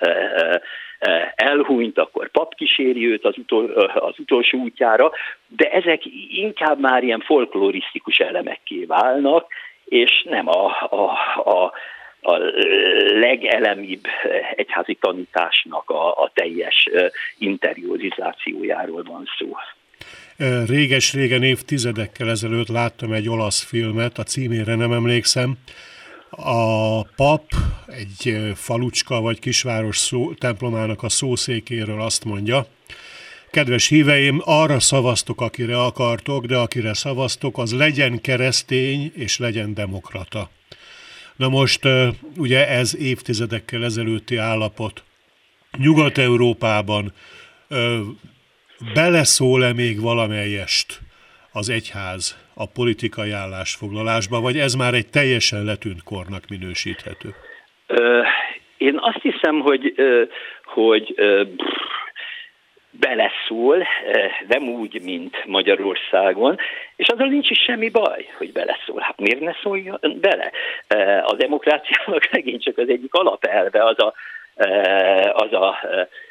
elhúnyt, 1.34 1.98
akkor 1.98 2.30
pap 2.30 2.54
kíséri 2.54 3.06
őt 3.06 3.24
az, 3.24 3.38
utol, 3.38 3.70
az 3.94 4.14
utolsó 4.18 4.58
útjára, 4.58 5.10
de 5.48 5.70
ezek 5.70 6.02
inkább 6.28 6.80
már 6.80 7.02
ilyen 7.02 7.20
folklorisztikus 7.20 8.18
elemekké 8.18 8.84
válnak, 8.84 9.52
és 9.84 10.22
nem 10.28 10.48
a, 10.48 10.66
a, 10.90 11.04
a 11.50 11.72
a 12.22 12.36
legelemibb 13.14 14.06
egyházi 14.54 14.94
tanításnak 14.94 15.90
a, 15.90 16.22
a 16.22 16.30
teljes 16.34 16.88
interiorizációjáról 17.38 19.02
van 19.02 19.28
szó. 19.38 19.56
Réges-régen 20.66 21.42
évtizedekkel 21.42 22.30
ezelőtt 22.30 22.68
láttam 22.68 23.12
egy 23.12 23.28
olasz 23.28 23.60
filmet, 23.60 24.18
a 24.18 24.22
címére 24.22 24.74
nem 24.74 24.92
emlékszem. 24.92 25.56
A 26.30 27.02
pap 27.02 27.54
egy 27.86 28.52
falucska 28.54 29.20
vagy 29.20 29.38
kisváros 29.38 29.98
szó, 29.98 30.34
templomának 30.34 31.02
a 31.02 31.08
szószékéről 31.08 32.00
azt 32.00 32.24
mondja, 32.24 32.66
Kedves 33.50 33.88
híveim, 33.88 34.42
arra 34.44 34.80
szavaztok, 34.80 35.40
akire 35.40 35.82
akartok, 35.82 36.46
de 36.46 36.56
akire 36.56 36.94
szavaztok, 36.94 37.58
az 37.58 37.72
legyen 37.72 38.20
keresztény 38.20 39.12
és 39.14 39.38
legyen 39.38 39.74
demokrata. 39.74 40.50
Na 41.36 41.48
most 41.48 41.80
ugye 42.36 42.68
ez 42.68 42.96
évtizedekkel 42.96 43.84
ezelőtti 43.84 44.36
állapot. 44.36 45.02
Nyugat-Európában 45.78 47.12
beleszól-e 48.94 49.72
még 49.72 50.00
valamelyest 50.00 50.98
az 51.52 51.68
egyház 51.68 52.38
a 52.54 52.66
politikai 52.66 53.30
állásfoglalásba, 53.30 54.40
vagy 54.40 54.56
ez 54.58 54.74
már 54.74 54.94
egy 54.94 55.08
teljesen 55.08 55.64
letűnt 55.64 56.02
kornak 56.02 56.42
minősíthető? 56.48 57.34
Én 58.78 58.98
azt 59.00 59.22
hiszem, 59.22 59.60
hogy, 59.60 59.94
hogy 60.64 61.14
beleszól, 62.90 63.86
nem 64.48 64.62
úgy, 64.62 65.00
mint 65.02 65.44
Magyarországon, 65.46 66.56
és 66.96 67.08
azzal 67.08 67.26
nincs 67.26 67.50
is 67.50 67.58
semmi 67.58 67.88
baj, 67.88 68.28
hogy 68.38 68.52
beleszól. 68.52 69.00
Hát 69.00 69.20
miért 69.20 69.40
ne 69.40 69.52
szóljon 69.62 69.98
bele? 70.20 70.50
A 71.22 71.34
demokráciának 71.34 72.28
megint 72.32 72.62
csak 72.62 72.78
az 72.78 72.88
egyik 72.88 73.14
alapelve 73.14 73.84
az 73.84 73.96
a, 73.98 74.14
az 75.32 75.52
a 75.52 75.78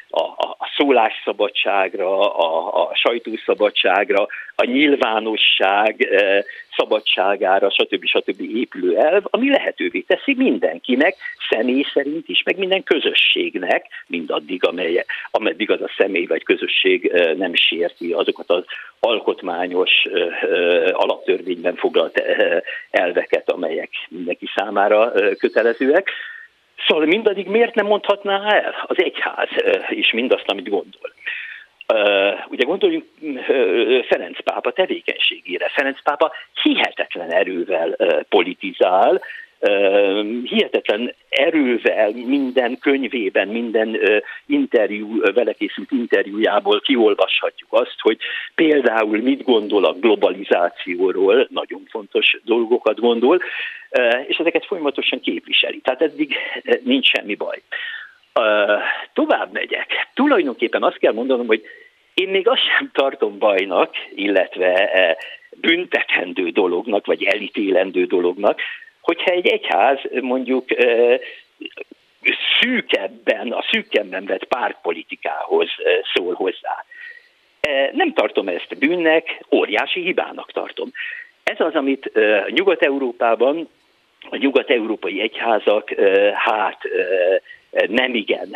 a, 0.10 0.22
a, 0.22 0.56
a 0.58 0.70
szólásszabadságra, 0.78 2.36
a, 2.36 2.90
a 2.90 2.96
sajtószabadságra, 2.96 4.28
a 4.56 4.66
nyilvánosság 4.66 6.02
e, 6.02 6.46
szabadságára, 6.76 7.70
stb. 7.70 8.06
stb. 8.06 8.42
épülő 8.42 8.98
elv, 8.98 9.24
ami 9.26 9.50
lehetővé 9.50 10.00
teszi 10.00 10.34
mindenkinek, 10.38 11.16
személy 11.50 11.86
szerint 11.94 12.28
is, 12.30 12.44
meg 12.44 12.58
minden 12.58 12.84
közösségnek, 12.84 13.86
mindaddig, 14.08 14.66
amely, 14.66 15.06
ameddig 15.32 15.72
az 15.72 15.82
a 15.82 15.92
személy 15.98 16.26
vagy 16.26 16.44
közösség 16.44 17.06
e, 17.06 17.34
nem 17.34 17.54
sérti 17.54 18.12
azokat 18.12 18.50
az 18.50 18.64
alkotmányos 19.00 19.92
e, 20.04 20.20
e, 20.20 20.90
alaptörvényben 20.92 21.76
foglalt 21.76 22.24
elveket, 22.92 23.50
amelyek 23.50 23.90
mindenki 24.10 24.50
számára 24.56 25.12
kötelezőek. 25.38 26.10
Szóval 26.88 27.06
mindaddig 27.06 27.48
miért 27.48 27.76
nem 27.76 27.86
mondhatná 27.86 28.52
el 28.52 28.86
az 28.88 28.98
egyház 29.00 29.50
is 29.90 30.12
mindazt, 30.12 30.48
amit 30.48 30.70
gondol? 30.70 31.14
Ugye 32.48 32.64
gondoljunk 32.64 33.06
Ferenc 34.08 34.44
pápa 34.44 34.72
tevékenységére. 34.72 35.70
Ferenc 35.70 36.04
pápa 36.04 36.32
hihetetlen 36.62 37.32
erővel 37.32 37.96
politizál, 38.30 39.22
hihetetlen 40.44 41.16
erővel 41.30 42.12
minden 42.12 42.80
könyvében, 42.80 43.48
minden 43.48 44.00
interjú, 44.46 45.22
vele 45.34 45.54
készült 45.54 45.92
interjújából 45.92 46.80
kiolvashatjuk 46.80 47.70
azt, 47.72 47.96
hogy 48.00 48.18
például 48.56 49.18
mit 49.18 49.44
gondol 49.44 49.86
a 49.86 49.94
globalizációról, 49.94 51.48
nagyon 51.50 51.82
fontos 51.90 52.38
dolgokat 52.44 53.00
gondol, 53.00 53.40
és 54.28 54.38
ezeket 54.38 54.66
folyamatosan 54.66 55.20
képviseli. 55.20 55.80
Tehát 55.80 56.02
eddig 56.02 56.36
nincs 56.84 57.08
semmi 57.08 57.36
baj. 57.36 57.62
Tovább 59.14 59.52
megyek. 59.52 60.10
Tulajdonképpen 60.14 60.84
azt 60.84 60.98
kell 60.98 61.14
mondanom, 61.14 61.48
hogy 61.48 61.62
én 62.14 62.30
még 62.30 62.48
azt 62.48 62.62
sem 62.78 62.90
tartom 62.94 63.38
bajnak, 63.38 63.94
illetve 64.16 64.90
büntetendő 65.56 66.50
dolognak, 66.50 67.06
vagy 67.06 67.24
elítélendő 67.24 68.06
dolognak, 68.06 68.62
hogyha 69.10 69.32
egy 69.32 69.48
egyház 69.48 70.00
mondjuk 70.22 70.66
szűkebben, 72.60 73.52
a 73.52 73.64
szűkebben 73.72 74.26
vett 74.26 74.46
pártpolitikához 74.46 75.70
szól 76.14 76.34
hozzá. 76.34 76.86
Nem 77.92 78.14
tartom 78.14 78.48
ezt 78.48 78.78
bűnnek, 78.80 79.46
óriási 79.52 80.02
hibának 80.02 80.52
tartom. 80.52 80.92
Ez 81.44 81.60
az, 81.60 81.74
amit 81.74 82.12
Nyugat-Európában 82.50 83.70
a 84.30 84.36
nyugat-európai 84.36 85.22
egyházak 85.22 85.90
hát 86.34 86.82
nem 87.88 88.16
igen 88.16 88.56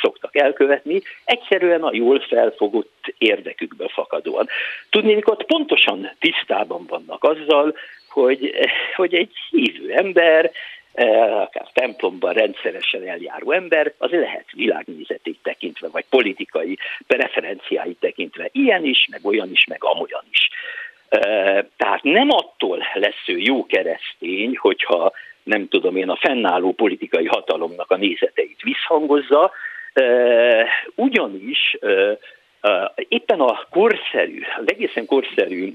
szoktak 0.00 0.36
elkövetni, 0.36 1.02
egyszerűen 1.24 1.82
a 1.82 1.94
jól 1.94 2.20
felfogott 2.20 3.14
érdekükből 3.18 3.88
fakadóan. 3.88 4.48
Tudni, 4.90 5.18
ott 5.24 5.44
pontosan 5.44 6.10
tisztában 6.18 6.86
vannak 6.88 7.24
azzal, 7.24 7.74
hogy, 8.08 8.54
hogy 8.96 9.14
egy 9.14 9.32
hívő 9.50 9.92
ember, 9.92 10.50
eh, 10.92 11.40
akár 11.40 11.66
templomban 11.72 12.32
rendszeresen 12.32 13.08
eljáró 13.08 13.52
ember, 13.52 13.92
az 13.98 14.10
lehet 14.10 14.50
világnézetét 14.52 15.38
tekintve, 15.42 15.88
vagy 15.88 16.04
politikai 16.08 16.78
preferenciáit 17.06 18.00
tekintve 18.00 18.48
ilyen 18.52 18.84
is, 18.84 19.06
meg 19.10 19.20
olyan 19.24 19.50
is, 19.50 19.64
meg 19.64 19.84
amolyan 19.84 20.24
is. 20.30 20.48
Eh, 21.08 21.64
tehát 21.76 22.02
nem 22.02 22.30
attól 22.30 22.78
lesz 22.94 23.24
ő 23.26 23.38
jó 23.38 23.66
keresztény, 23.66 24.56
hogyha 24.56 25.12
nem 25.42 25.68
tudom 25.68 25.96
én 25.96 26.08
a 26.08 26.16
fennálló 26.16 26.72
politikai 26.72 27.26
hatalomnak 27.26 27.90
a 27.90 27.96
nézeteit 27.96 28.62
visszhangozza, 28.62 29.50
eh, 29.92 30.66
ugyanis 30.94 31.76
éppen 33.08 33.40
a 33.40 33.66
korszerű, 33.70 34.40
az 34.58 34.64
egészen 34.66 35.06
korszerű 35.06 35.74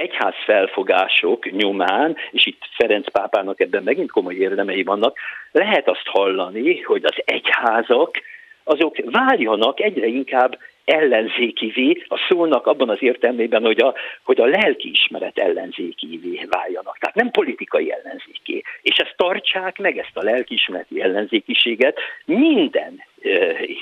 egyház 0.00 0.34
felfogások 0.44 1.50
nyomán, 1.50 2.16
és 2.30 2.46
itt 2.46 2.62
Ferenc 2.76 3.10
pápának 3.10 3.60
ebben 3.60 3.82
megint 3.82 4.10
komoly 4.10 4.34
érdemei 4.34 4.82
vannak, 4.82 5.18
lehet 5.52 5.88
azt 5.88 6.06
hallani, 6.06 6.80
hogy 6.80 7.04
az 7.04 7.22
egyházak 7.24 8.16
azok 8.64 8.96
váljanak 9.04 9.80
egyre 9.80 10.06
inkább 10.06 10.58
ellenzékivé, 10.88 12.04
a 12.08 12.26
szónak 12.28 12.66
abban 12.66 12.88
az 12.88 13.02
értelmében, 13.02 13.64
hogy 13.64 13.80
a, 13.80 13.94
hogy 14.22 14.40
a 14.40 14.46
lelkiismeret 14.46 15.38
ellenzékivé 15.38 16.46
váljanak. 16.50 16.98
Tehát 16.98 17.16
nem 17.16 17.30
politikai 17.30 17.92
ellenzéké. 17.92 18.62
És 18.82 18.96
ezt 18.96 19.14
tartsák 19.16 19.78
meg, 19.78 19.98
ezt 19.98 20.16
a 20.16 20.22
lelkiismereti 20.22 21.00
ellenzékiséget 21.00 21.98
minden 22.24 23.02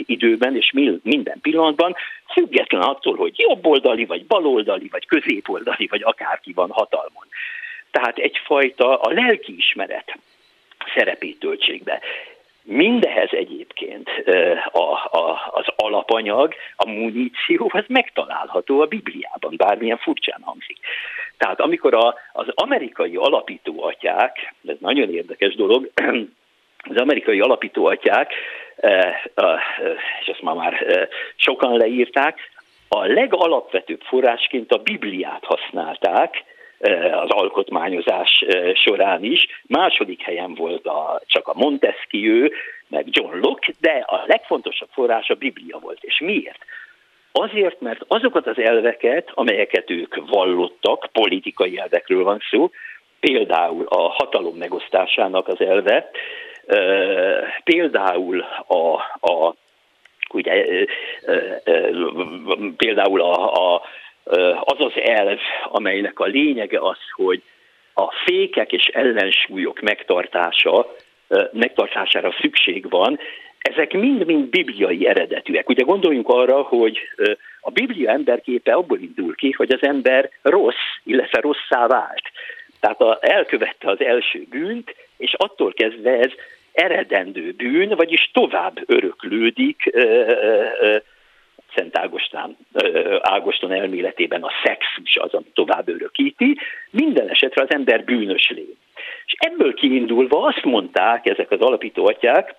időben 0.07 0.57
és 0.57 0.73
minden 1.03 1.41
pillanatban, 1.43 1.95
független 2.33 2.83
attól, 2.83 3.17
hogy 3.17 3.33
jobboldali, 3.37 4.05
vagy 4.05 4.27
baloldali, 4.27 4.89
vagy 4.91 5.07
középoldali, 5.07 5.87
vagy 5.87 6.03
akárki 6.03 6.53
van 6.53 6.71
hatalmon. 6.71 7.27
tehát 7.91 8.19
egyfajta 8.19 9.01
a 9.01 9.13
lelkiismeret 9.13 10.19
szerepét 10.95 11.39
töltsék 11.39 11.83
be. 11.83 12.01
Mindehez 12.69 13.29
egyébként 13.33 14.09
a, 14.73 14.93
a, 15.19 15.51
az 15.51 15.65
alapanyag, 15.77 16.55
a 16.77 16.89
muníció, 16.89 17.71
az 17.73 17.85
megtalálható 17.87 18.81
a 18.81 18.87
Bibliában, 18.87 19.55
bármilyen 19.57 19.99
furcsán 19.99 20.41
hangzik. 20.43 20.79
Tehát 21.39 21.61
amikor 21.61 21.95
a, 21.95 22.15
az 22.33 22.47
amerikai 22.55 23.17
alapító 23.17 23.83
atyák, 23.83 24.55
ez 24.67 24.77
nagyon 24.79 25.15
érdekes 25.15 25.55
dolog, 25.55 25.91
az 26.91 26.97
amerikai 26.97 27.41
alapító 27.41 27.87
atyák, 27.87 28.33
és 30.21 30.27
ezt 30.27 30.43
már, 30.43 30.55
már 30.55 31.09
sokan 31.37 31.77
leírták, 31.77 32.39
a 32.89 33.07
legalapvetőbb 33.07 34.01
forrásként 34.01 34.73
a 34.73 34.79
Bibliát 34.79 35.45
használták, 35.45 36.45
az 37.13 37.31
alkotmányozás 37.31 38.45
során 38.75 39.25
is. 39.25 39.47
Második 39.67 40.23
helyen 40.23 40.55
volt 40.55 40.87
a, 40.87 41.21
csak 41.27 41.49
a 41.49 41.55
Montesquieu, 41.57 42.49
meg 42.89 43.07
John 43.11 43.39
Locke, 43.41 43.73
de 43.81 44.05
a 44.07 44.25
legfontosabb 44.27 44.89
forrás 44.93 45.31
a 45.31 45.35
Biblia 45.35 45.79
volt. 45.79 45.99
És 46.01 46.21
miért? 46.21 46.59
Azért, 47.33 47.81
mert 47.81 48.05
azokat 48.09 48.47
az 48.47 48.59
elveket, 48.59 49.31
amelyeket 49.35 49.91
ők 49.91 50.17
vallottak, 50.27 51.09
politikai 51.13 51.79
elvekről 51.79 52.25
van 52.25 52.41
szó, 52.51 52.71
például 53.21 53.87
a 53.89 54.09
hatalom 54.09 54.57
megosztásának 54.57 55.49
az 55.49 55.61
elve, 55.61 56.11
például 57.65 58.45
a, 58.67 58.95
a 59.31 59.55
ugye, 60.33 60.65
például 62.77 63.21
a, 63.21 63.75
a 63.75 63.83
az 64.61 64.77
az 64.79 64.93
elv, 64.95 65.39
amelynek 65.65 66.19
a 66.19 66.25
lényege 66.25 66.79
az, 66.79 66.99
hogy 67.11 67.43
a 67.95 68.13
fékek 68.25 68.73
és 68.73 68.87
ellensúlyok 68.87 69.81
megtartása, 69.81 70.97
megtartására 71.53 72.35
szükség 72.41 72.91
van, 72.91 73.19
ezek 73.59 73.93
mind-mind 73.93 74.49
bibliai 74.49 75.07
eredetűek. 75.07 75.69
Ugye 75.69 75.83
gondoljunk 75.83 76.29
arra, 76.29 76.63
hogy 76.63 76.99
a 77.61 77.71
Biblia 77.71 78.11
emberképe 78.11 78.73
abból 78.73 78.99
indul 78.99 79.35
ki, 79.35 79.51
hogy 79.51 79.73
az 79.73 79.83
ember 79.83 80.31
rossz, 80.43 80.87
illetve 81.05 81.41
rosszá 81.41 81.87
vált. 81.87 82.23
Tehát 82.81 83.01
a, 83.01 83.19
elkövette 83.21 83.91
az 83.91 84.01
első 84.01 84.47
bűnt, 84.51 84.95
és 85.17 85.35
attól 85.35 85.73
kezdve 85.73 86.19
ez 86.19 86.31
eredendő 86.73 87.53
bűn, 87.53 87.89
vagyis 87.89 88.31
tovább 88.33 88.79
öröklődik 88.87 89.93
Szent 91.77 91.99
Ágostán, 91.99 92.57
Ágoston 93.21 93.73
elméletében 93.73 94.43
a 94.43 94.51
szexus 94.65 95.17
az, 95.17 95.35
ami 95.35 95.51
tovább 95.55 95.89
örökíti, 95.89 96.59
minden 96.91 97.29
esetre 97.29 97.63
az 97.63 97.71
ember 97.71 98.05
bűnös 98.05 98.51
lény. 98.51 98.77
És 99.27 99.35
ebből 99.39 99.75
kiindulva 99.75 100.43
azt 100.43 100.65
mondták 100.65 101.27
ezek 101.27 101.51
az 101.51 101.61
alapító 101.61 102.07
atyák, 102.07 102.55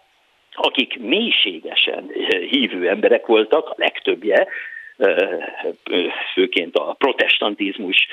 akik 0.52 1.00
mélységesen 1.00 2.12
hívő 2.50 2.90
emberek 2.90 3.26
voltak, 3.26 3.70
a 3.70 3.76
legtöbbje, 3.78 4.48
főként 6.34 6.76
a 6.76 6.96
protestantizmus 6.98 8.08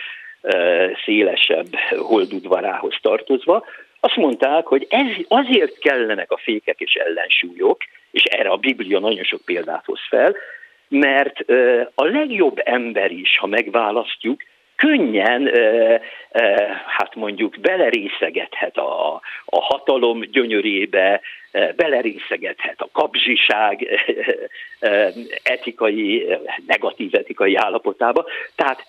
szélesebb 1.04 1.74
holdudvarához 1.96 2.94
tartozva, 3.00 3.64
azt 4.00 4.16
mondták, 4.16 4.66
hogy 4.66 4.86
ez, 4.88 5.06
azért 5.28 5.78
kellenek 5.78 6.30
a 6.30 6.36
fékek 6.36 6.80
és 6.80 6.94
ellensúlyok, 6.94 7.82
és 8.10 8.24
erre 8.24 8.48
a 8.48 8.56
Biblia 8.56 8.98
nagyon 8.98 9.24
sok 9.24 9.40
példát 9.44 9.84
hoz 9.84 10.00
fel, 10.08 10.36
mert 10.88 11.40
a 11.94 12.04
legjobb 12.04 12.60
ember 12.64 13.10
is, 13.10 13.38
ha 13.38 13.46
megválasztjuk, 13.46 14.42
könnyen, 14.76 15.50
hát 16.86 17.14
mondjuk 17.14 17.56
belerészegethet 17.60 18.76
a, 18.76 19.20
a 19.44 19.60
hatalom 19.60 20.20
gyönyörébe, 20.20 21.20
belerészegethet 21.76 22.80
a 22.80 22.88
kapzsiság 22.92 23.88
etikai, 25.42 26.26
negatív 26.66 27.14
etikai 27.14 27.56
állapotába. 27.56 28.26
Tehát, 28.54 28.86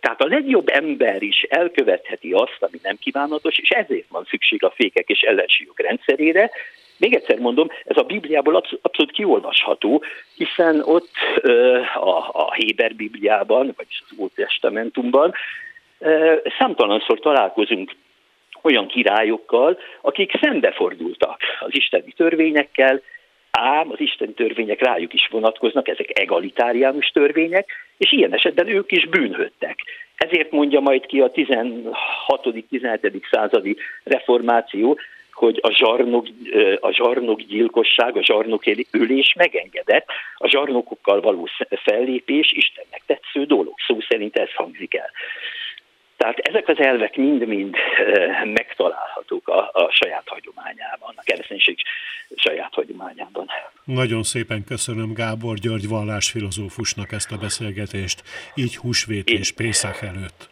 tehát 0.00 0.20
a 0.20 0.26
legjobb 0.26 0.68
ember 0.68 1.22
is 1.22 1.42
elkövetheti 1.42 2.32
azt, 2.32 2.56
ami 2.60 2.78
nem 2.82 2.96
kívánatos, 2.96 3.58
és 3.58 3.70
ezért 3.70 4.08
van 4.08 4.24
szükség 4.30 4.64
a 4.64 4.72
fékek 4.76 5.08
és 5.08 5.20
ellensúlyok 5.20 5.80
rendszerére, 5.80 6.50
még 6.98 7.14
egyszer 7.14 7.38
mondom, 7.38 7.68
ez 7.84 7.96
a 7.96 8.02
Bibliából 8.02 8.62
abszolút 8.82 9.12
kiolvasható, 9.12 10.04
hiszen 10.36 10.82
ott 10.84 11.10
a, 11.94 12.30
a 12.32 12.52
Héber 12.52 12.94
Bibliában, 12.94 13.72
vagy 13.76 13.86
az 13.88 14.18
Új 14.18 14.28
Testamentumban 14.34 15.34
számtalanszor 16.58 17.18
találkozunk 17.18 17.92
olyan 18.66 18.86
királyokkal, 18.86 19.78
akik 20.00 20.32
szembefordultak 20.40 21.40
az 21.60 21.70
isteni 21.72 22.12
törvényekkel, 22.16 23.02
ám 23.50 23.90
az 23.90 24.00
isteni 24.00 24.32
törvények 24.32 24.80
rájuk 24.80 25.12
is 25.12 25.28
vonatkoznak, 25.30 25.88
ezek 25.88 26.18
egalitáriánus 26.18 27.06
törvények, 27.06 27.68
és 27.98 28.12
ilyen 28.12 28.34
esetben 28.34 28.68
ők 28.68 28.92
is 28.92 29.06
bűnhöttek. 29.06 29.78
Ezért 30.16 30.50
mondja 30.50 30.80
majd 30.80 31.06
ki 31.06 31.20
a 31.20 31.30
16.-17. 31.30 33.22
századi 33.30 33.76
reformáció, 34.04 34.98
hogy 35.32 35.58
a 35.62 35.70
zsarnok, 35.70 36.26
a 36.80 36.92
zsarnok 36.92 37.40
gyilkosság, 37.40 38.16
a 38.16 38.24
zsarnok 38.24 38.62
ülés 38.92 39.34
megengedett, 39.38 40.06
a 40.36 40.48
zsarnokokkal 40.48 41.20
való 41.20 41.48
fellépés 41.70 42.52
Istennek 42.52 43.02
tetsző 43.06 43.44
dolog. 43.44 43.74
Szó 43.86 44.00
szerint 44.08 44.36
ez 44.36 44.54
hangzik 44.54 44.94
el. 44.94 45.10
Tehát 46.16 46.38
ezek 46.38 46.68
az 46.68 46.78
elvek 46.78 47.16
mind-mind 47.16 47.76
megtalálhatók 48.44 49.48
a, 49.48 49.70
a 49.72 49.90
saját 49.90 50.28
hagyományában, 50.28 51.14
a 51.16 51.22
kereszténység 51.22 51.78
saját 52.34 52.74
hagyományában. 52.74 53.46
Nagyon 53.84 54.22
szépen 54.22 54.64
köszönöm 54.64 55.12
Gábor 55.12 55.56
György 55.56 55.88
vallásfilozófusnak 55.88 57.12
ezt 57.12 57.32
a 57.32 57.36
beszélgetést, 57.36 58.22
így 58.54 58.76
húsvét 58.76 59.28
és 59.30 59.52
Pészák 59.52 60.02
előtt. 60.02 60.48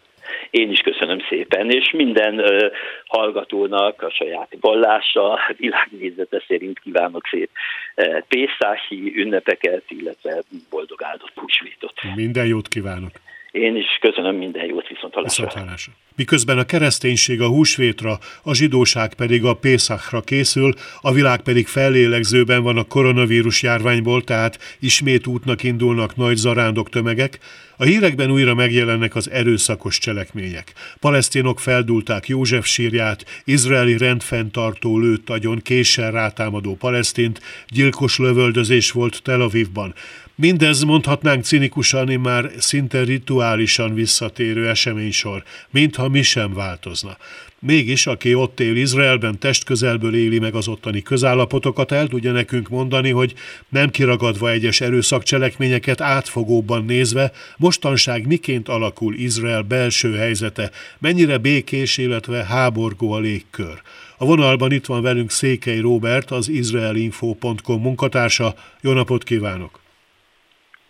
Én 0.50 0.70
is 0.70 0.80
köszönöm 0.80 1.18
szépen, 1.28 1.70
és 1.70 1.90
minden 1.90 2.38
uh, 2.38 2.70
hallgatónak 3.06 4.02
a 4.02 4.10
saját 4.10 4.56
vallása, 4.60 5.38
világnézete 5.56 6.42
szerint 6.46 6.78
kívánok 6.78 7.26
szép 7.30 7.50
uh, 7.96 8.18
Pészási 8.28 9.12
ünnepeket, 9.16 9.82
illetve 9.88 10.42
boldog 10.70 11.02
áldott 11.02 11.32
húsvétot. 11.34 12.00
Minden 12.14 12.46
jót 12.46 12.68
kívánok! 12.68 13.10
Én 13.54 13.76
is 13.76 13.98
köszönöm 14.00 14.36
minden 14.36 14.66
jót, 14.66 14.88
viszont 14.88 15.14
hallásra. 15.14 15.44
Viszont 15.44 15.64
hallásra. 15.64 15.92
Miközben 16.16 16.58
a 16.58 16.64
kereszténység 16.64 17.40
a 17.40 17.48
húsvétra, 17.48 18.18
a 18.42 18.54
zsidóság 18.54 19.14
pedig 19.14 19.44
a 19.44 19.54
Pészakra 19.54 20.20
készül, 20.20 20.74
a 21.00 21.12
világ 21.12 21.40
pedig 21.40 21.66
fellélegzőben 21.66 22.62
van 22.62 22.76
a 22.76 22.84
koronavírus 22.84 23.62
járványból, 23.62 24.24
tehát 24.24 24.76
ismét 24.80 25.26
útnak 25.26 25.62
indulnak 25.62 26.16
nagy 26.16 26.36
zarándok 26.36 26.88
tömegek, 26.88 27.38
a 27.76 27.84
hírekben 27.84 28.30
újra 28.30 28.54
megjelennek 28.54 29.14
az 29.14 29.30
erőszakos 29.30 29.98
cselekmények. 29.98 30.72
Palesztinok 31.00 31.60
feldulták 31.60 32.28
József 32.28 32.66
sírját, 32.66 33.42
izraeli 33.44 33.96
rendfenntartó 33.96 34.98
lőtt 34.98 35.30
agyon 35.30 35.60
késsel 35.62 36.10
rátámadó 36.10 36.74
palesztint, 36.74 37.40
gyilkos 37.68 38.18
lövöldözés 38.18 38.90
volt 38.90 39.22
Tel 39.22 39.40
Avivban. 39.40 39.94
Mindez 40.36 40.82
mondhatnánk 40.82 41.44
cinikusan, 41.44 42.20
már 42.20 42.50
szinte 42.58 43.02
rituálisan 43.02 43.94
visszatérő 43.94 44.68
eseménysor, 44.68 45.42
mintha 45.70 46.03
mi 46.08 46.22
sem 46.22 46.52
változna. 46.52 47.16
Mégis, 47.58 48.06
aki 48.06 48.34
ott 48.34 48.60
él 48.60 48.76
Izraelben, 48.76 49.38
testközelből 49.38 50.14
éli 50.14 50.38
meg 50.38 50.54
az 50.54 50.68
ottani 50.68 51.02
közállapotokat, 51.02 51.92
el 51.92 52.06
tudja 52.06 52.32
nekünk 52.32 52.68
mondani, 52.68 53.10
hogy 53.10 53.34
nem 53.68 53.90
kiragadva 53.90 54.50
egyes 54.50 54.80
erőszakcselekményeket 54.80 56.00
átfogóbban 56.00 56.84
nézve, 56.84 57.32
mostanság 57.58 58.26
miként 58.26 58.68
alakul 58.68 59.14
Izrael 59.14 59.62
belső 59.62 60.16
helyzete, 60.16 60.70
mennyire 60.98 61.38
békés, 61.38 61.98
illetve 61.98 62.44
háborgó 62.44 63.12
a 63.12 63.18
légkör. 63.18 63.82
A 64.18 64.24
vonalban 64.24 64.72
itt 64.72 64.86
van 64.86 65.02
velünk 65.02 65.30
Székely 65.30 65.80
Róbert, 65.80 66.30
az 66.30 66.48
izraelinfo.com 66.48 67.80
munkatársa. 67.80 68.54
Jó 68.80 68.92
napot 68.92 69.24
kívánok! 69.24 69.80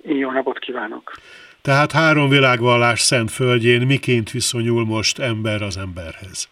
Jó 0.03 0.31
napot 0.31 0.59
kívánok! 0.59 1.13
Tehát 1.69 1.93
három 1.93 2.29
világvallás 2.29 3.01
szent 3.01 3.31
földjén 3.31 3.87
miként 3.87 4.31
viszonyul 4.31 4.85
most 4.85 5.19
ember 5.19 5.63
az 5.63 5.77
emberhez? 5.77 6.49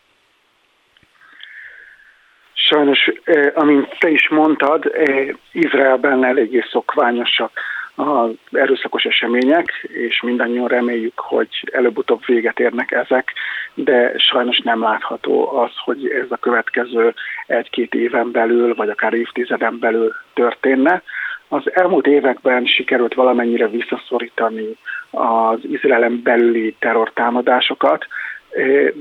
Sajnos, 2.53 2.99
eh, 3.25 3.53
amint 3.55 3.97
te 3.99 4.09
is 4.11 4.29
mondtad, 4.29 4.93
eh, 4.95 5.29
Izraelben 5.53 6.25
eléggé 6.25 6.65
szokványosak 6.71 7.51
az 7.95 8.31
erőszakos 8.51 9.05
események, 9.05 9.89
és 9.89 10.23
mindannyian 10.23 10.69
reméljük, 10.69 11.21
hogy 11.21 11.49
előbb-utóbb 11.73 12.27
véget 12.27 12.61
érnek 12.61 12.91
ezek, 12.91 13.33
de 13.75 14.19
sajnos 14.19 14.59
nem 14.59 14.81
látható 14.81 15.57
az, 15.57 15.71
hogy 15.85 16.09
ez 16.09 16.31
a 16.31 16.37
következő 16.37 17.15
egy-két 17.47 17.95
éven 17.95 18.31
belül, 18.31 18.75
vagy 18.75 18.89
akár 18.89 19.13
évtizeden 19.13 19.79
belül 19.79 20.15
történne. 20.35 21.03
Az 21.49 21.63
elmúlt 21.73 22.07
években 22.07 22.67
sikerült 22.67 23.15
valamennyire 23.15 23.69
visszaszorítani 23.69 24.77
az 25.13 25.59
Izraelen 25.63 26.21
belüli 26.23 26.77
terrortámadásokat, 26.79 28.07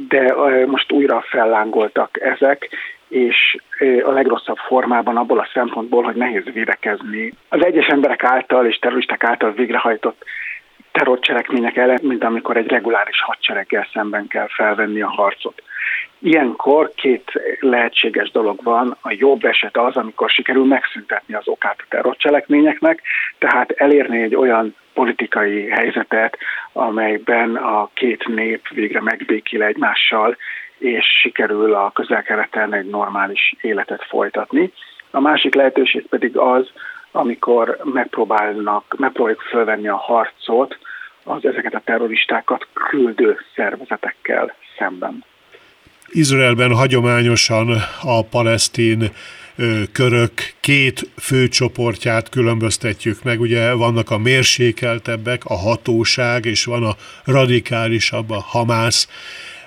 de 0.08 0.36
most 0.66 0.92
újra 0.92 1.24
fellángoltak 1.30 2.22
ezek, 2.22 2.70
és 3.08 3.58
a 4.04 4.12
legrosszabb 4.12 4.58
formában 4.58 5.18
abból 5.18 5.40
a 5.40 5.50
szempontból, 5.54 6.04
hogy 6.04 6.16
nehéz 6.16 6.44
védekezni 6.54 7.34
az 7.50 7.66
egyes 7.66 7.88
emberek 7.88 8.24
által 8.24 8.66
és 8.66 8.78
terroristák 8.78 9.24
által 9.24 9.52
végrehajtott 9.52 10.24
terrorcselekmények 10.92 11.78
ellen, 11.78 12.00
mint 12.02 12.24
amikor 12.24 12.58
egy 12.58 12.68
reguláris 12.68 13.22
hadsereggel 13.22 13.88
szemben 13.94 14.28
kell 14.28 14.48
felvenni 14.48 15.02
a 15.02 15.10
harcot. 15.10 15.64
Ilyenkor 16.20 16.92
két 16.96 17.32
lehetséges 17.60 18.32
dolog 18.32 18.64
van. 18.64 18.98
A 19.02 19.16
jobb 19.18 19.46
eset 19.46 19.78
az, 19.78 19.96
amikor 19.96 20.30
sikerül 20.30 20.66
megszüntetni 20.66 21.34
az 21.34 21.48
okát 21.48 21.76
a 21.80 21.86
terrorcselekményeknek, 21.90 23.02
tehát 23.38 23.72
elérni 23.72 24.22
egy 24.22 24.36
olyan 24.36 24.76
politikai 24.94 25.70
helyzetet, 25.70 26.38
amelyben 26.74 27.56
a 27.56 27.90
két 27.94 28.28
nép 28.28 28.68
végre 28.70 29.02
megbékil 29.02 29.64
egymással, 29.64 30.38
és 30.78 31.06
sikerül 31.22 31.74
a 31.74 31.92
közel-keleten 31.92 32.74
egy 32.74 32.90
normális 32.90 33.56
életet 33.62 34.04
folytatni. 34.04 34.72
A 35.12 35.20
másik 35.20 35.56
lehetőség 35.56 36.06
pedig 36.08 36.38
az, 36.38 36.72
amikor 37.12 37.78
megpróbálnak, 37.84 38.96
megpróbáljuk 38.98 39.42
fölvenni 39.42 39.88
a 39.88 39.96
harcot 39.96 40.78
az 41.24 41.46
ezeket 41.46 41.74
a 41.74 41.82
terroristákat 41.86 42.68
küldő 42.74 43.38
szervezetekkel 43.56 44.56
szemben. 44.78 45.24
Izraelben 46.08 46.76
hagyományosan 46.76 47.68
a 48.02 48.24
palesztin 48.24 49.12
körök 49.92 50.32
két 50.60 51.10
fő 51.18 51.48
csoportját 51.48 52.30
különböztetjük 52.30 53.24
meg. 53.24 53.40
Ugye 53.40 53.74
vannak 53.74 54.10
a 54.12 54.18
mérsékeltebbek, 54.18 55.46
a 55.46 55.56
hatóság, 55.56 56.46
és 56.46 56.66
van 56.66 56.84
a 56.84 56.96
radikálisabb, 57.26 58.30
a 58.30 58.40
hamász. 58.40 59.08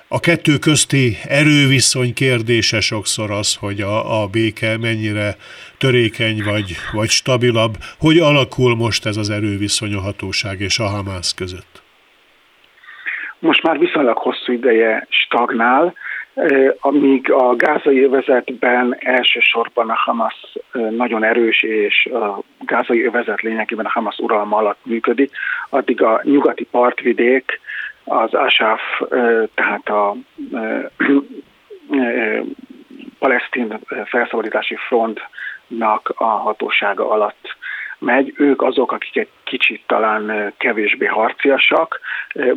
A 0.09 0.21
kettő 0.21 0.59
közti 0.59 1.17
erőviszony 1.29 2.15
kérdése 2.15 2.81
sokszor 2.81 3.31
az, 3.31 3.57
hogy 3.57 3.81
a, 3.81 4.23
a 4.23 4.27
béke 4.27 4.79
mennyire 4.79 5.37
törékeny 5.79 6.43
vagy, 6.45 6.77
vagy 6.93 7.09
stabilabb. 7.09 7.75
Hogy 7.99 8.19
alakul 8.19 8.77
most 8.77 9.07
ez 9.07 9.17
az 9.17 9.31
erőviszony 9.31 9.95
a 9.95 10.01
hatóság 10.01 10.61
és 10.61 10.79
a 10.79 10.87
Hamász 10.87 11.35
között? 11.35 11.83
Most 13.39 13.63
már 13.63 13.79
viszonylag 13.79 14.19
hosszú 14.19 14.53
ideje 14.53 15.07
stagnál, 15.11 15.95
amíg 16.81 17.31
a 17.31 17.57
gázai 17.57 18.03
övezetben 18.03 18.97
elsősorban 18.99 19.91
a 19.91 19.95
Hamas 19.97 20.57
nagyon 20.73 21.25
erős, 21.25 21.63
és 21.63 22.07
a 22.07 22.39
gázai 22.59 23.05
övezet 23.05 23.41
lényegében 23.41 23.85
a 23.85 23.91
Hamas 23.91 24.19
uralma 24.19 24.57
alatt 24.57 24.79
működik, 24.83 25.31
addig 25.71 26.03
a 26.03 26.21
nyugati 26.25 26.65
partvidék 26.65 27.61
az 28.05 28.35
Asaf, 28.35 28.81
tehát 29.55 29.89
a 29.89 30.17
palesztin 33.19 33.79
felszabadítási 34.05 34.77
frontnak 34.77 36.13
a 36.17 36.25
hatósága 36.25 37.11
alatt 37.11 37.54
megy. 38.05 38.35
Ők 38.37 38.63
azok, 38.63 38.93
akik 38.93 39.17
egy 39.17 39.29
kicsit 39.45 39.83
talán 39.87 40.55
kevésbé 40.59 41.07
harciasak, 41.07 42.01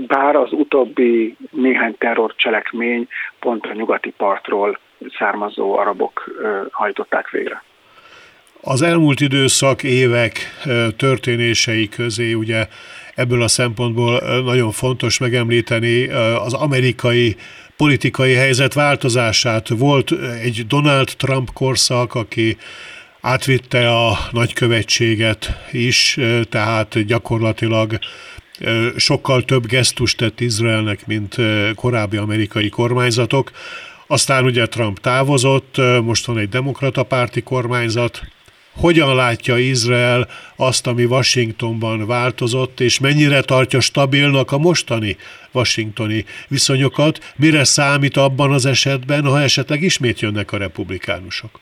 bár 0.08 0.36
az 0.36 0.52
utóbbi 0.52 1.36
néhány 1.52 1.96
terrorcselekmény 1.98 3.08
pont 3.40 3.66
a 3.66 3.74
nyugati 3.74 4.14
partról 4.18 4.80
származó 5.18 5.78
arabok 5.78 6.42
hajtották 6.72 7.30
végre. 7.30 7.64
Az 8.62 8.82
elmúlt 8.82 9.20
időszak, 9.20 9.84
évek 9.84 10.34
történései 10.98 11.90
közé 11.90 12.34
ugye 12.34 12.68
ebből 13.16 13.42
a 13.42 13.48
szempontból 13.48 14.22
nagyon 14.44 14.72
fontos 14.72 15.20
megemlíteni 15.20 16.08
az 16.46 16.54
amerikai 16.54 17.36
politikai 17.78 18.34
helyzet 18.34 18.74
változását. 18.74 19.68
Volt 19.70 20.12
egy 20.44 20.66
Donald 20.68 21.10
Trump 21.18 21.54
korszak, 21.54 22.16
aki 22.16 22.58
átvitte 23.22 23.96
a 23.96 24.18
nagykövetséget 24.32 25.58
is, 25.72 26.18
tehát 26.50 27.06
gyakorlatilag 27.06 28.00
sokkal 28.96 29.44
több 29.44 29.66
gesztust 29.66 30.18
tett 30.18 30.40
Izraelnek, 30.40 31.08
mint 31.08 31.36
korábbi 31.76 32.18
amerikai 32.18 32.70
kormányzatok. 32.70 33.52
Aztán 34.08 34.44
ugye 34.44 34.66
Trump 34.66 35.00
távozott, 35.00 35.76
most 36.04 36.26
van 36.26 36.38
egy 36.38 36.50
demokrata 36.50 37.04
párti 37.04 37.42
kormányzat, 37.42 38.22
hogyan 38.76 39.16
látja 39.16 39.58
Izrael 39.58 40.28
azt, 40.56 40.88
ami 40.88 41.06
Washingtonban 41.06 42.06
változott, 42.06 42.80
és 42.80 43.00
mennyire 43.00 43.42
tartja 43.42 43.80
stabilnak 43.80 44.52
a 44.52 44.58
mostani 44.58 45.18
washingtoni 45.52 46.26
viszonyokat, 46.48 47.34
mire 47.36 47.64
számít 47.64 48.18
abban 48.18 48.52
az 48.52 48.66
esetben, 48.66 49.26
ha 49.26 49.42
esetleg 49.42 49.82
ismét 49.82 50.20
jönnek 50.20 50.52
a 50.52 50.58
republikánusok? 50.58 51.60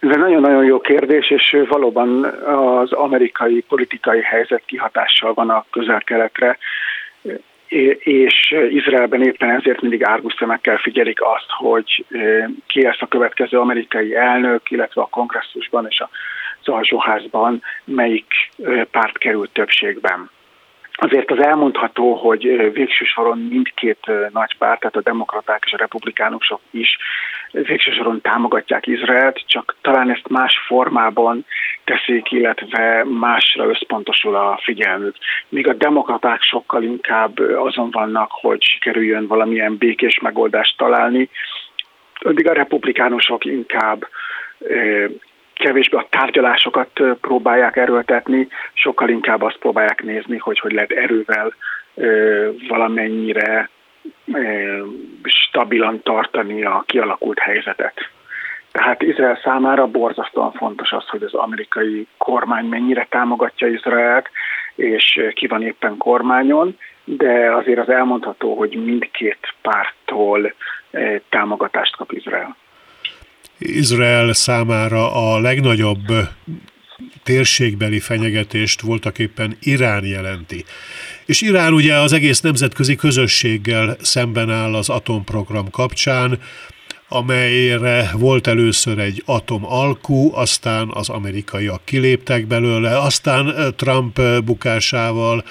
Ez 0.00 0.10
egy 0.10 0.18
nagyon-nagyon 0.18 0.64
jó 0.64 0.80
kérdés, 0.80 1.30
és 1.30 1.56
valóban 1.68 2.24
az 2.44 2.92
amerikai 2.92 3.64
politikai 3.68 4.22
helyzet 4.22 4.62
kihatással 4.66 5.34
van 5.34 5.50
a 5.50 5.64
közel-keletre, 5.70 6.58
és 7.98 8.54
Izraelben 8.70 9.22
éppen 9.22 9.50
ezért 9.50 9.80
mindig 9.80 10.04
árgus 10.04 10.34
szemekkel 10.38 10.76
figyelik 10.76 11.22
azt, 11.22 11.46
hogy 11.48 12.04
ki 12.66 12.82
lesz 12.82 13.00
a 13.02 13.06
következő 13.06 13.58
amerikai 13.58 14.14
elnök, 14.14 14.70
illetve 14.70 15.02
a 15.02 15.08
kongresszusban 15.10 15.86
és 15.88 16.02
az 16.60 16.68
alsóházban 16.68 17.62
melyik 17.84 18.50
párt 18.90 19.18
került 19.18 19.50
többségben. 19.52 20.30
Azért 20.92 21.30
az 21.30 21.42
elmondható, 21.42 22.14
hogy 22.14 22.72
végső 22.72 23.04
soron 23.04 23.38
mindkét 23.38 24.10
nagy 24.32 24.56
párt, 24.58 24.80
tehát 24.80 24.96
a 24.96 25.02
demokraták 25.02 25.62
és 25.66 25.72
a 25.72 25.76
republikánusok 25.76 26.60
is 26.70 26.96
végső 27.52 27.90
soron 27.90 28.20
támogatják 28.20 28.86
Izraelt, 28.86 29.42
csak 29.46 29.76
talán 29.80 30.10
ezt 30.10 30.28
más 30.28 30.58
formában 30.66 31.46
teszik, 31.84 32.30
illetve 32.30 33.04
másra 33.04 33.64
összpontosul 33.64 34.36
a 34.36 34.60
figyelmük. 34.62 35.14
Míg 35.48 35.68
a 35.68 35.72
demokraták 35.72 36.42
sokkal 36.42 36.82
inkább 36.82 37.38
azon 37.38 37.90
vannak, 37.90 38.30
hogy 38.30 38.62
sikerüljön 38.62 39.26
valamilyen 39.26 39.76
békés 39.76 40.18
megoldást 40.18 40.76
találni, 40.76 41.28
addig 42.14 42.48
a 42.48 42.52
republikánusok 42.52 43.44
inkább 43.44 44.08
kevésbé 45.54 45.96
a 45.96 46.06
tárgyalásokat 46.10 46.90
próbálják 47.20 47.76
erőltetni, 47.76 48.48
sokkal 48.72 49.08
inkább 49.08 49.42
azt 49.42 49.58
próbálják 49.58 50.02
nézni, 50.02 50.38
hogy 50.38 50.58
hogy 50.58 50.72
lehet 50.72 50.90
erővel 50.90 51.54
valamennyire 52.68 53.70
stabilan 55.22 56.02
tartani 56.02 56.64
a 56.64 56.84
kialakult 56.86 57.38
helyzetet. 57.38 57.94
Tehát 58.72 59.02
Izrael 59.02 59.40
számára 59.42 59.86
borzasztóan 59.86 60.52
fontos 60.52 60.92
az, 60.92 61.08
hogy 61.08 61.22
az 61.22 61.34
amerikai 61.34 62.06
kormány 62.18 62.64
mennyire 62.64 63.06
támogatja 63.10 63.68
Izraelt, 63.68 64.30
és 64.74 65.20
ki 65.34 65.46
van 65.46 65.62
éppen 65.62 65.96
kormányon, 65.96 66.78
de 67.04 67.54
azért 67.54 67.78
az 67.78 67.88
elmondható, 67.88 68.56
hogy 68.56 68.84
mindkét 68.84 69.54
pártól 69.62 70.54
támogatást 71.28 71.96
kap 71.96 72.12
Izrael. 72.12 72.56
Izrael 73.58 74.32
számára 74.32 75.32
a 75.32 75.40
legnagyobb 75.40 76.06
térségbeli 77.22 78.00
fenyegetést 78.00 78.80
voltak 78.80 79.18
éppen 79.18 79.56
Irán 79.60 80.04
jelenti. 80.04 80.64
És 81.26 81.40
Irán 81.40 81.72
ugye 81.72 81.94
az 81.94 82.12
egész 82.12 82.40
nemzetközi 82.40 82.96
közösséggel 82.96 83.96
szemben 84.00 84.50
áll 84.50 84.74
az 84.74 84.88
atomprogram 84.88 85.70
kapcsán, 85.70 86.38
amelyre 87.08 88.10
volt 88.12 88.46
először 88.46 88.98
egy 88.98 89.22
atomalkú, 89.26 90.34
aztán 90.34 90.88
az 90.92 91.08
amerikaiak 91.08 91.84
kiléptek 91.84 92.46
belőle, 92.46 92.98
aztán 92.98 93.74
Trump 93.76 94.20
bukásával 94.44 95.44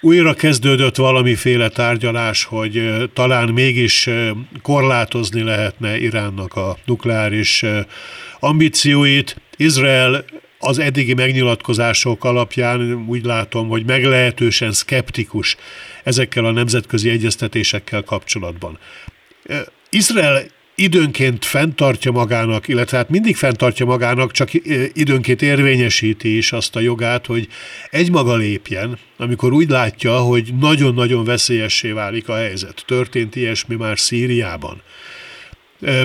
újra 0.00 0.34
kezdődött 0.34 0.96
valamiféle 0.96 1.68
tárgyalás, 1.68 2.44
hogy 2.44 2.82
talán 3.14 3.48
mégis 3.48 4.08
korlátozni 4.62 5.42
lehetne 5.42 5.98
Iránnak 5.98 6.54
a 6.54 6.76
nukleáris 6.84 7.64
ambícióit. 8.40 9.36
Izrael 9.56 10.24
az 10.64 10.78
eddigi 10.78 11.14
megnyilatkozások 11.14 12.24
alapján 12.24 13.04
úgy 13.06 13.24
látom, 13.24 13.68
hogy 13.68 13.84
meglehetősen 13.84 14.72
szkeptikus 14.72 15.56
ezekkel 16.04 16.44
a 16.44 16.50
nemzetközi 16.50 17.10
egyeztetésekkel 17.10 18.02
kapcsolatban. 18.02 18.78
Izrael 19.90 20.42
időnként 20.74 21.44
fenntartja 21.44 22.12
magának, 22.12 22.68
illetve 22.68 22.96
hát 22.96 23.08
mindig 23.08 23.36
fenntartja 23.36 23.86
magának, 23.86 24.32
csak 24.32 24.50
időnként 24.92 25.42
érvényesíti 25.42 26.36
is 26.36 26.52
azt 26.52 26.76
a 26.76 26.80
jogát, 26.80 27.26
hogy 27.26 27.48
egymaga 27.90 28.36
lépjen, 28.36 28.98
amikor 29.16 29.52
úgy 29.52 29.68
látja, 29.68 30.18
hogy 30.18 30.54
nagyon-nagyon 30.60 31.24
veszélyessé 31.24 31.90
válik 31.90 32.28
a 32.28 32.34
helyzet. 32.34 32.82
Történt 32.86 33.36
ilyesmi 33.36 33.74
már 33.74 33.98
Szíriában. 33.98 34.82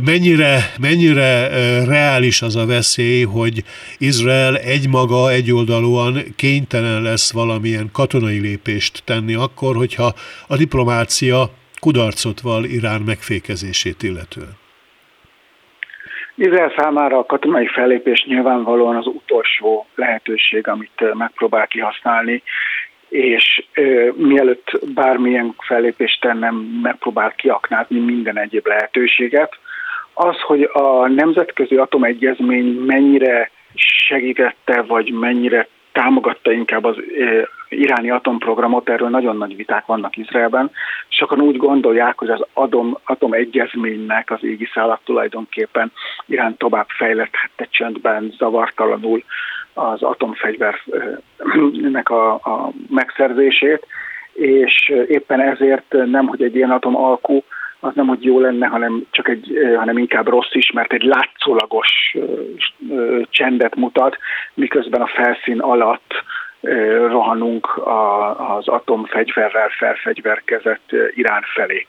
Mennyire, 0.06 0.58
mennyire 0.80 1.48
reális 1.86 2.42
az 2.42 2.56
a 2.56 2.66
veszély, 2.66 3.24
hogy 3.24 3.64
Izrael 3.98 4.58
egymaga, 4.58 5.32
egyoldalúan 5.32 6.14
kénytelen 6.36 7.02
lesz 7.02 7.34
valamilyen 7.34 7.90
katonai 7.94 8.40
lépést 8.40 9.04
tenni 9.06 9.34
akkor, 9.34 9.76
hogyha 9.76 10.14
a 10.48 10.58
diplomácia 10.58 11.50
kudarcot 11.80 12.42
val 12.42 12.64
Irán 12.64 13.02
megfékezését 13.02 14.04
illetően? 14.04 14.54
Izrael 16.36 16.74
számára 16.78 17.18
a 17.18 17.26
katonai 17.26 17.68
fellépés 17.68 18.26
nyilvánvalóan 18.28 18.96
az 18.96 19.06
utolsó 19.06 19.88
lehetőség, 19.96 20.68
amit 20.68 21.14
megpróbál 21.14 21.68
kihasználni, 21.68 22.44
és 23.10 23.66
ö, 23.74 24.10
mielőtt 24.16 24.80
bármilyen 24.94 25.56
fellépést 25.58 26.22
tennem, 26.22 26.56
megpróbál 26.82 27.34
kiaknázni 27.36 28.00
minden 28.00 28.38
egyéb 28.38 28.68
lehetőséget. 28.68 29.58
Az, 30.20 30.42
hogy 30.42 30.70
a 30.74 31.08
nemzetközi 31.08 31.76
atomegyezmény 31.76 32.66
mennyire 32.66 33.52
segítette, 33.76 34.82
vagy 34.82 35.12
mennyire 35.12 35.68
támogatta 35.92 36.52
inkább 36.52 36.84
az 36.84 36.96
iráni 37.70 38.10
atomprogramot, 38.10 38.90
erről 38.90 39.10
nagyon 39.10 39.38
nagy 39.38 39.56
viták 39.56 39.86
vannak 39.86 40.18
Izraelben. 40.18 40.72
Sokan 41.08 41.42
úgy 41.42 41.58
gondolják, 41.58 42.18
hogy 42.18 42.30
az 42.30 42.46
atom, 42.54 42.98
atomegyezménynek 43.04 44.32
az 44.32 44.44
égiszálat 44.44 45.02
tulajdonképpen 45.04 45.92
Irán 46.26 46.58
tovább 46.58 46.88
fejleszthette 46.88 47.68
csöndben, 47.70 48.34
zavartalanul 48.38 49.24
az 49.74 50.02
atomfegyvernek 50.02 52.10
a, 52.10 52.34
a 52.34 52.72
megszerzését, 52.90 53.86
és 54.34 54.94
éppen 55.08 55.42
ezért 55.42 55.96
nem, 56.06 56.28
hogy 56.28 56.44
egy 56.44 56.56
ilyen 56.56 56.72
atom 56.72 56.96
alkú 56.96 57.44
az 57.80 57.92
nem, 57.96 58.08
hogy 58.08 58.24
jó 58.24 58.40
lenne, 58.40 58.68
hanem 58.68 59.04
csak 59.12 59.30
egy, 59.30 59.58
hanem 59.78 59.98
inkább 59.98 60.28
rossz 60.28 60.54
is, 60.54 60.72
mert 60.72 60.94
egy 60.94 61.04
látszólagos 61.04 62.16
csendet 63.30 63.76
mutat, 63.76 64.18
miközben 64.54 65.02
a 65.02 65.08
felszín 65.08 65.60
alatt 65.60 66.14
rohanunk 67.08 67.82
az 68.38 68.68
atomfegyverrel 68.68 69.70
felfegyverkezett 69.70 70.92
Irán 71.16 71.44
felé. 71.54 71.88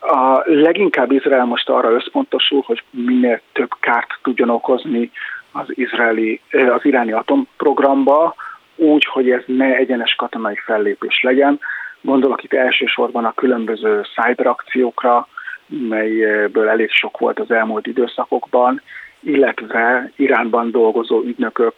A 0.00 0.42
leginkább 0.44 1.10
Izrael 1.10 1.44
most 1.44 1.68
arra 1.68 1.90
összpontosul, 1.90 2.62
hogy 2.66 2.82
minél 2.90 3.40
több 3.52 3.70
kárt 3.80 4.18
tudjon 4.22 4.50
okozni 4.50 5.10
az, 5.52 5.66
izraeli, 5.68 6.40
az 6.50 6.84
iráni 6.84 7.12
atomprogramba, 7.12 8.34
úgy, 8.76 9.04
hogy 9.04 9.30
ez 9.30 9.42
ne 9.46 9.74
egyenes 9.76 10.14
katonai 10.14 10.56
fellépés 10.64 11.22
legyen, 11.22 11.60
Gondolok 12.02 12.42
itt 12.42 12.52
elsősorban 12.52 13.24
a 13.24 13.32
különböző 13.32 14.00
cyberakciókra, 14.14 15.28
melyből 15.66 16.68
elég 16.68 16.90
sok 16.90 17.18
volt 17.18 17.38
az 17.38 17.50
elmúlt 17.50 17.86
időszakokban, 17.86 18.82
illetve 19.20 20.12
Iránban 20.16 20.70
dolgozó 20.70 21.22
ügynökök 21.22 21.74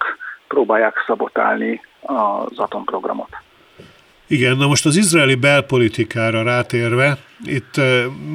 próbálják 0.48 1.04
szabotálni 1.06 1.80
az 2.00 2.58
atomprogramot. 2.58 3.28
Igen, 4.26 4.56
na 4.56 4.66
most 4.66 4.87
az 4.87 4.96
izraeli 4.96 5.34
belpolitikára 5.34 6.42
rátérve, 6.42 7.16
itt 7.44 7.80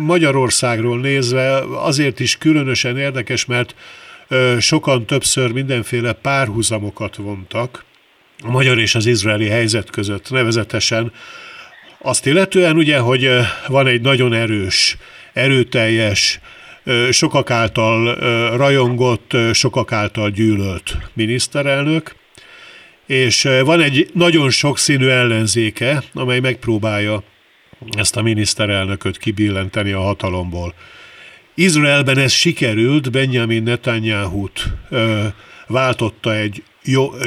Magyarországról 0.05 0.99
nézve 0.99 1.61
azért 1.83 2.19
is 2.19 2.37
különösen 2.37 2.97
érdekes, 2.97 3.45
mert 3.45 3.75
sokan 4.59 5.05
többször 5.05 5.51
mindenféle 5.51 6.13
párhuzamokat 6.13 7.15
vontak 7.15 7.83
a 8.43 8.51
magyar 8.51 8.77
és 8.77 8.95
az 8.95 9.05
izraeli 9.05 9.47
helyzet 9.47 9.89
között, 9.89 10.31
nevezetesen 10.31 11.11
azt 12.01 12.25
illetően 12.25 12.75
ugye, 12.75 12.97
hogy 12.97 13.29
van 13.67 13.87
egy 13.87 14.01
nagyon 14.01 14.33
erős, 14.33 14.97
erőteljes, 15.33 16.39
sokak 17.11 17.51
által 17.51 18.15
rajongott, 18.57 19.37
sokak 19.53 19.91
által 19.91 20.29
gyűlölt 20.29 20.97
miniszterelnök, 21.13 22.15
és 23.05 23.47
van 23.63 23.81
egy 23.81 24.09
nagyon 24.13 24.49
sokszínű 24.49 25.07
ellenzéke, 25.07 26.03
amely 26.13 26.39
megpróbálja 26.39 27.23
ezt 27.97 28.15
a 28.15 28.21
miniszterelnököt 28.21 29.17
kibillenteni 29.17 29.91
a 29.91 30.01
hatalomból. 30.01 30.73
Izraelben 31.55 32.17
ez 32.17 32.31
sikerült, 32.31 33.11
Benjamin 33.11 33.63
Netanyahu-t 33.63 34.67
váltotta 35.67 36.35
egy 36.35 36.63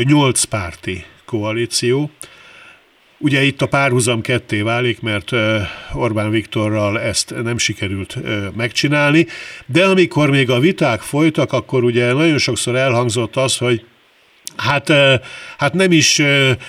nyolc 0.05 0.45
párti 0.45 1.05
koalíció, 1.25 2.11
Ugye 3.25 3.43
itt 3.43 3.63
a 3.63 3.67
párhuzam 3.67 4.21
ketté 4.21 4.61
válik, 4.61 5.01
mert 5.01 5.31
Orbán 5.93 6.31
Viktorral 6.31 7.01
ezt 7.01 7.35
nem 7.43 7.59
sikerült 7.59 8.19
megcsinálni, 8.57 9.27
de 9.67 9.85
amikor 9.85 10.31
még 10.31 10.51
a 10.51 10.59
viták 10.59 11.01
folytak, 11.01 11.53
akkor 11.53 11.85
ugye 11.85 12.13
nagyon 12.13 12.39
sokszor 12.39 12.77
elhangzott 12.77 13.37
az, 13.37 13.57
hogy 13.57 13.85
Hát, 14.57 14.93
hát 15.59 15.73
nem 15.73 15.93
is 15.93 16.23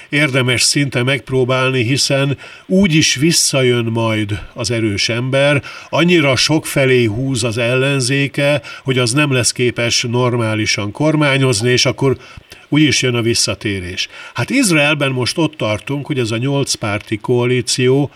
érdemes 0.09 0.61
szinte 0.61 1.03
megpróbálni, 1.03 1.83
hiszen 1.83 2.37
úgy 2.65 2.93
is 2.93 3.15
visszajön 3.15 3.85
majd 3.85 4.39
az 4.53 4.71
erős 4.71 5.09
ember, 5.09 5.63
annyira 5.89 6.35
sok 6.35 6.65
felé 6.65 7.03
húz 7.03 7.43
az 7.43 7.57
ellenzéke, 7.57 8.61
hogy 8.83 8.97
az 8.97 9.11
nem 9.13 9.31
lesz 9.31 9.51
képes 9.51 10.05
normálisan 10.09 10.91
kormányozni, 10.91 11.69
és 11.69 11.85
akkor 11.85 12.17
úgy 12.69 12.81
is 12.81 13.01
jön 13.01 13.15
a 13.15 13.21
visszatérés. 13.21 14.07
Hát 14.33 14.49
Izraelben 14.49 15.11
most 15.11 15.37
ott 15.37 15.55
tartunk, 15.55 16.05
hogy 16.05 16.19
ez 16.19 16.31
a 16.31 16.37
nyolc 16.37 16.73
párti 16.73 17.17
koalíció, 17.17 18.11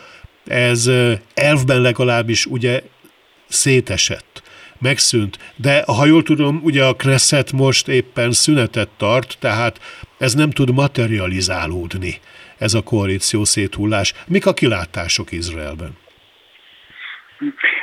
ez 0.45 0.89
elvben 1.33 1.81
legalábbis 1.81 2.45
ugye 2.45 2.81
szétesett 3.47 4.41
megszűnt. 4.81 5.37
De 5.55 5.83
ha 5.85 6.05
jól 6.05 6.23
tudom, 6.23 6.59
ugye 6.63 6.83
a 6.83 6.95
Knesset 6.95 7.51
most 7.51 7.87
éppen 7.87 8.31
szünetet 8.31 8.89
tart, 8.97 9.37
tehát 9.39 9.79
ez 10.17 10.33
nem 10.33 10.49
tud 10.49 10.73
materializálódni, 10.73 12.13
ez 12.57 12.73
a 12.73 12.83
koalíció 12.83 13.43
széthullás. 13.43 14.13
Mik 14.27 14.45
a 14.45 14.53
kilátások 14.53 15.31
Izraelben? 15.31 15.97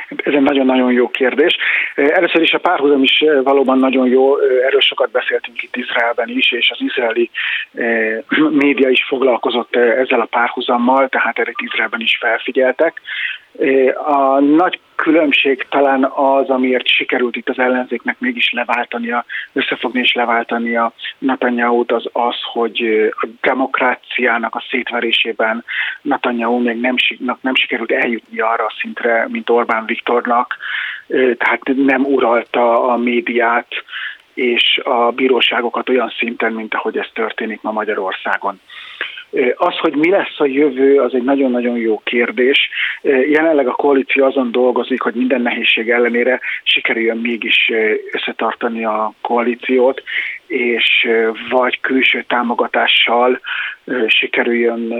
Ez 0.07 0.33
egy 0.33 0.41
nagyon-nagyon 0.41 0.91
jó 0.91 1.09
kérdés. 1.09 1.55
Először 1.95 2.41
is 2.41 2.51
a 2.51 2.57
párhuzam 2.57 3.03
is 3.03 3.23
valóban 3.43 3.79
nagyon 3.79 4.07
jó, 4.07 4.39
erről 4.39 4.79
sokat 4.79 5.11
beszéltünk 5.11 5.63
itt 5.63 5.75
Izraelben 5.75 6.29
is, 6.29 6.51
és 6.51 6.69
az 6.71 6.81
izraeli 6.81 7.29
média 8.49 8.89
is 8.89 9.05
foglalkozott 9.07 9.75
ezzel 9.75 10.21
a 10.21 10.25
párhuzammal, 10.25 11.09
tehát 11.09 11.39
erre 11.39 11.51
Izraelben 11.55 12.01
is 12.01 12.17
felfigyeltek. 12.19 13.01
A 14.05 14.39
nagy 14.39 14.79
különbség 14.95 15.65
talán 15.69 16.03
az, 16.03 16.49
amiért 16.49 16.87
sikerült 16.87 17.35
itt 17.35 17.49
az 17.49 17.59
ellenzéknek 17.59 18.19
mégis 18.19 18.51
leváltania, 18.51 19.25
összefogni 19.53 19.99
és 19.99 20.13
leváltania 20.13 20.93
Netanyahu-t, 21.17 21.91
az 21.91 22.09
az, 22.11 22.35
hogy 22.53 23.09
a 23.21 23.27
demokráciának 23.41 24.55
a 24.55 24.63
szétverésében 24.69 25.63
Netanyahu 26.01 26.57
még 26.57 26.79
nem, 26.79 26.95
nem 27.41 27.55
sikerült 27.55 27.91
eljutni 27.91 28.39
arra 28.39 28.65
a 28.65 28.73
szintre, 28.81 29.27
mint 29.29 29.49
Orbán 29.49 29.85
Viktornak, 29.85 30.57
tehát 31.37 31.61
nem 31.75 32.05
uralta 32.05 32.83
a 32.83 32.97
médiát 32.97 33.67
és 34.33 34.81
a 34.83 35.11
bíróságokat 35.11 35.89
olyan 35.89 36.13
szinten, 36.17 36.53
mint 36.53 36.73
ahogy 36.73 36.97
ez 36.97 37.07
történik 37.13 37.61
ma 37.61 37.71
Magyarországon. 37.71 38.59
Az, 39.55 39.77
hogy 39.77 39.95
mi 39.95 40.09
lesz 40.09 40.39
a 40.39 40.45
jövő, 40.45 40.99
az 40.99 41.13
egy 41.13 41.23
nagyon-nagyon 41.23 41.77
jó 41.77 42.01
kérdés. 42.03 42.69
Jelenleg 43.29 43.67
a 43.67 43.71
koalíció 43.71 44.25
azon 44.25 44.51
dolgozik, 44.51 45.01
hogy 45.01 45.13
minden 45.13 45.41
nehézség 45.41 45.89
ellenére 45.89 46.39
sikerüljön 46.63 47.17
mégis 47.17 47.71
összetartani 48.11 48.85
a 48.85 49.13
koalíciót, 49.21 50.03
és 50.47 51.07
vagy 51.49 51.79
külső 51.79 52.23
támogatással 52.27 53.39
sikerüljön 54.07 54.93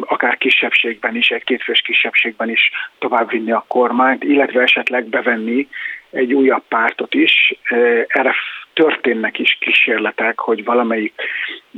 akár 0.00 0.36
kisebbségben 0.36 1.16
is, 1.16 1.30
egy 1.30 1.44
kétfős 1.44 1.80
kisebbségben 1.80 2.50
is 2.50 2.70
továbbvinni 2.98 3.52
a 3.52 3.64
kormányt, 3.68 4.24
illetve 4.24 4.62
esetleg 4.62 5.04
bevenni 5.04 5.68
egy 6.10 6.34
újabb 6.34 6.62
pártot 6.68 7.14
is. 7.14 7.54
Erre 8.06 8.34
történnek 8.78 9.38
is 9.38 9.58
kísérletek, 9.60 10.38
hogy 10.38 10.64
valamelyik 10.64 11.14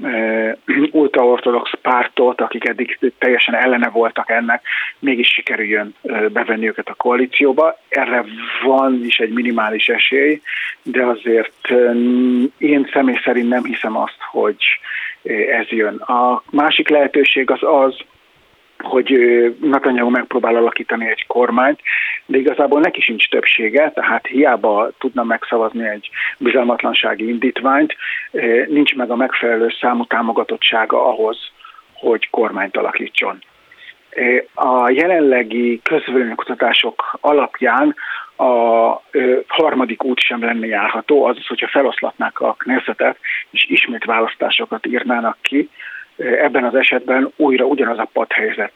e, 0.02 0.56
ultraortodox 0.90 1.70
pártot, 1.82 2.40
akik 2.40 2.68
eddig 2.68 2.98
teljesen 3.18 3.54
ellene 3.54 3.88
voltak 3.88 4.30
ennek, 4.30 4.62
mégis 4.98 5.28
sikerüljön 5.28 5.94
e, 6.02 6.28
bevenni 6.28 6.66
őket 6.66 6.88
a 6.88 6.94
koalícióba. 6.94 7.78
Erre 7.88 8.24
van 8.64 9.00
is 9.04 9.18
egy 9.18 9.32
minimális 9.32 9.88
esély, 9.88 10.40
de 10.82 11.04
azért 11.04 11.68
én 12.58 12.88
személy 12.92 13.20
szerint 13.24 13.48
nem 13.48 13.64
hiszem 13.64 13.96
azt, 13.96 14.18
hogy 14.30 14.56
ez 15.60 15.68
jön. 15.68 15.96
A 15.96 16.42
másik 16.50 16.88
lehetőség 16.88 17.50
az 17.50 17.62
az, 17.62 17.96
hogy 18.82 19.10
Netanyahu 19.60 20.10
megpróbál 20.10 20.56
alakítani 20.56 21.08
egy 21.08 21.26
kormányt, 21.26 21.80
de 22.26 22.38
igazából 22.38 22.80
neki 22.80 23.00
sincs 23.00 23.28
többsége, 23.28 23.90
tehát 23.90 24.26
hiába 24.26 24.90
tudna 24.98 25.22
megszavazni 25.22 25.88
egy 25.88 26.10
bizalmatlansági 26.38 27.28
indítványt, 27.28 27.96
nincs 28.66 28.94
meg 28.94 29.10
a 29.10 29.16
megfelelő 29.16 29.68
számú 29.80 30.04
támogatottsága 30.04 31.06
ahhoz, 31.08 31.38
hogy 31.92 32.30
kormányt 32.30 32.76
alakítson. 32.76 33.38
A 34.54 34.90
jelenlegi 34.90 35.80
közvéleménykutatások 35.82 37.18
alapján 37.20 37.94
a 38.36 38.44
harmadik 39.46 40.04
út 40.04 40.20
sem 40.20 40.44
lenne 40.44 40.66
járható, 40.66 41.24
azaz, 41.24 41.46
hogyha 41.46 41.68
feloszlatnák 41.68 42.40
a 42.40 42.54
Knessetet, 42.58 43.18
és 43.50 43.64
ismét 43.68 44.04
választásokat 44.04 44.86
írnának 44.86 45.36
ki, 45.42 45.70
ebben 46.20 46.64
az 46.64 46.74
esetben 46.74 47.32
újra 47.36 47.64
ugyanaz 47.64 47.98
a 47.98 48.08
padhelyzet 48.12 48.72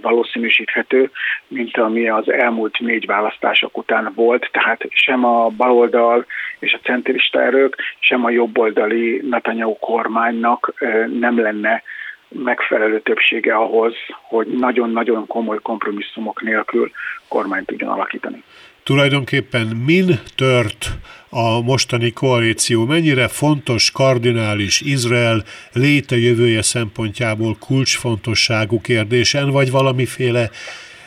valószínűsíthető, 0.00 1.10
mint 1.48 1.76
ami 1.76 2.08
az 2.08 2.32
elmúlt 2.32 2.78
négy 2.78 3.06
választások 3.06 3.76
után 3.76 4.12
volt, 4.14 4.48
tehát 4.52 4.80
sem 4.88 5.24
a 5.24 5.48
baloldal 5.48 6.26
és 6.58 6.72
a 6.72 6.80
centrista 6.82 7.42
erők, 7.42 7.76
sem 7.98 8.24
a 8.24 8.30
jobboldali 8.30 9.20
Netanyahu 9.30 9.78
kormánynak 9.78 10.72
nem 11.18 11.40
lenne 11.40 11.82
megfelelő 12.28 13.00
többsége 13.00 13.54
ahhoz, 13.54 13.94
hogy 14.22 14.46
nagyon-nagyon 14.46 15.26
komoly 15.26 15.58
kompromisszumok 15.62 16.42
nélkül 16.42 16.90
kormányt 17.28 17.66
tudjon 17.66 17.90
alakítani. 17.90 18.42
Tulajdonképpen 18.82 19.66
min 19.86 20.20
tört 20.36 20.88
a 21.30 21.60
mostani 21.62 22.10
koalíció? 22.12 22.84
Mennyire 22.84 23.28
fontos, 23.28 23.90
kardinális 23.90 24.80
Izrael 24.80 25.42
létejövője 25.72 26.62
szempontjából 26.62 27.56
kulcsfontosságú 27.66 28.80
kérdésen, 28.80 29.50
vagy 29.50 29.70
valamiféle 29.70 30.50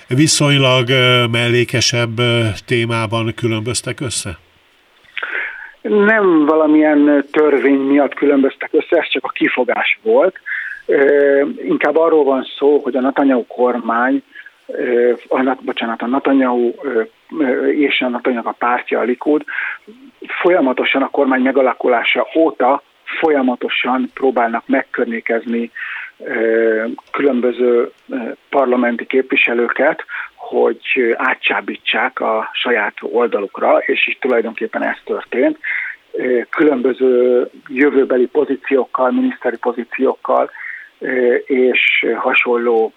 viszonylag 0.07 0.89
mellékesebb 1.31 2.21
témában 2.65 3.33
különböztek 3.35 3.99
össze? 3.99 4.37
Nem 5.81 6.45
valamilyen 6.45 7.25
törvény 7.31 7.79
miatt 7.79 8.13
különböztek 8.13 8.69
össze, 8.71 8.97
ez 8.97 9.07
csak 9.09 9.23
a 9.23 9.29
kifogás 9.29 9.99
volt. 10.01 10.35
Inkább 11.67 11.97
arról 11.97 12.23
van 12.23 12.47
szó, 12.57 12.79
hogy 12.83 12.95
a 12.95 13.01
Netanyahu 13.01 13.45
kormány, 13.47 14.23
a, 15.27 15.57
bocsánat, 15.61 16.01
a 16.01 16.07
Netanyahu 16.07 16.73
és 17.71 18.01
a 18.01 18.07
Netanyahu 18.07 18.47
a 18.47 18.55
pártja, 18.57 18.99
a 18.99 19.03
Likud, 19.03 19.43
folyamatosan 20.41 21.01
a 21.01 21.09
kormány 21.09 21.41
megalakulása 21.41 22.27
óta 22.35 22.81
folyamatosan 23.19 24.09
próbálnak 24.13 24.63
megkörnyékezni 24.67 25.71
különböző 27.11 27.91
parlamenti 28.49 29.05
képviselőket, 29.05 30.05
hogy 30.35 31.15
átcsábítsák 31.15 32.19
a 32.19 32.49
saját 32.53 32.93
oldalukra, 33.01 33.77
és 33.77 34.07
így 34.07 34.17
tulajdonképpen 34.19 34.83
ez 34.83 34.97
történt. 35.05 35.57
Különböző 36.49 37.49
jövőbeli 37.67 38.25
pozíciókkal, 38.25 39.11
miniszteri 39.11 39.57
pozíciókkal 39.57 40.51
és 41.45 42.05
hasonló 42.15 42.93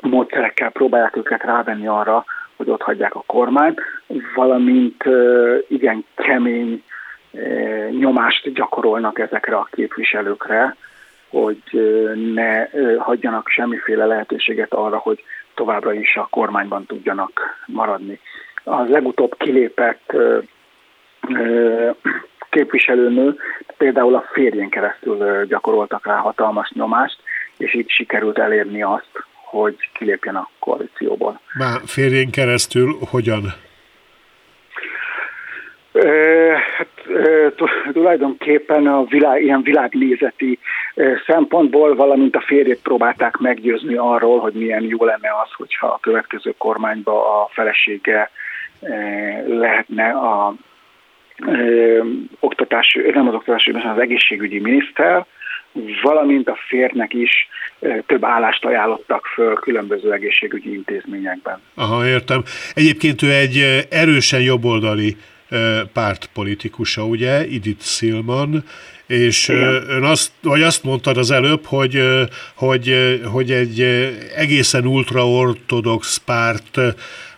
módszerekkel 0.00 0.70
próbálják 0.70 1.16
őket 1.16 1.42
rávenni 1.42 1.86
arra, 1.86 2.24
hogy 2.56 2.70
ott 2.70 2.82
hagyják 2.82 3.14
a 3.14 3.22
kormányt, 3.26 3.80
valamint 4.34 5.04
igen 5.68 6.04
kemény 6.14 6.82
nyomást 7.90 8.52
gyakorolnak 8.52 9.18
ezekre 9.18 9.56
a 9.56 9.68
képviselőkre, 9.70 10.76
hogy 11.28 11.62
ne 12.34 12.68
hagyjanak 12.98 13.48
semmiféle 13.48 14.06
lehetőséget 14.06 14.74
arra, 14.74 14.96
hogy 14.96 15.24
továbbra 15.54 15.92
is 15.92 16.16
a 16.16 16.28
kormányban 16.30 16.86
tudjanak 16.86 17.40
maradni. 17.66 18.20
Az 18.64 18.88
legutóbb 18.88 19.36
kilépett 19.36 20.16
képviselőnő 22.50 23.36
például 23.76 24.14
a 24.14 24.24
férjén 24.32 24.68
keresztül 24.68 25.46
gyakoroltak 25.46 26.06
rá 26.06 26.16
hatalmas 26.16 26.70
nyomást, 26.70 27.18
és 27.56 27.74
így 27.74 27.90
sikerült 27.90 28.38
elérni 28.38 28.82
azt, 28.82 29.10
hogy 29.50 29.76
kilépjen 29.92 30.36
a 30.36 30.48
koalícióból. 30.58 31.40
Már 31.54 31.80
férjén 31.86 32.30
keresztül 32.30 32.96
hogyan? 33.10 33.42
Hát, 36.76 36.88
tulajdonképpen 37.92 38.86
a 38.86 39.04
világ, 39.04 39.42
ilyen 39.42 39.62
világnézeti 39.62 40.58
szempontból, 41.26 41.94
valamint 41.94 42.36
a 42.36 42.40
férjét 42.40 42.82
próbálták 42.82 43.36
meggyőzni 43.36 43.94
arról, 43.94 44.38
hogy 44.38 44.52
milyen 44.52 44.82
jó 44.82 45.04
lenne 45.04 45.30
az, 45.44 45.50
hogyha 45.52 45.86
a 45.86 45.98
következő 46.00 46.54
kormányba 46.58 47.42
a 47.42 47.48
felesége 47.52 48.30
lehetne 49.46 50.08
a 50.08 50.54
oktatás, 52.40 52.98
nem 53.12 53.28
az 53.28 53.34
oktatási, 53.34 53.72
hanem 53.72 53.92
az 53.92 54.02
egészségügyi 54.02 54.60
miniszter, 54.60 55.26
valamint 56.02 56.48
a 56.48 56.58
férnek 56.68 57.14
is 57.14 57.48
több 58.06 58.24
állást 58.24 58.64
ajánlottak 58.64 59.26
föl 59.26 59.54
különböző 59.54 60.12
egészségügyi 60.12 60.72
intézményekben. 60.72 61.60
Aha, 61.74 62.06
értem. 62.06 62.42
Egyébként 62.74 63.22
ő 63.22 63.32
egy 63.32 63.86
erősen 63.90 64.40
jobboldali 64.40 65.16
pártpolitikusa, 65.92 67.04
ugye, 67.04 67.30
Edith 67.30 67.84
Silman, 67.84 68.64
és 69.06 69.48
Igen. 69.48 69.84
ön 69.88 70.02
azt, 70.02 70.32
vagy 70.42 70.62
azt 70.62 70.84
mondtad 70.84 71.16
az 71.16 71.30
előbb, 71.30 71.64
hogy, 71.64 72.02
hogy, 72.54 73.20
hogy 73.32 73.50
egy 73.50 73.80
egészen 74.36 74.86
ultraortodox 74.86 76.16
párt 76.16 76.78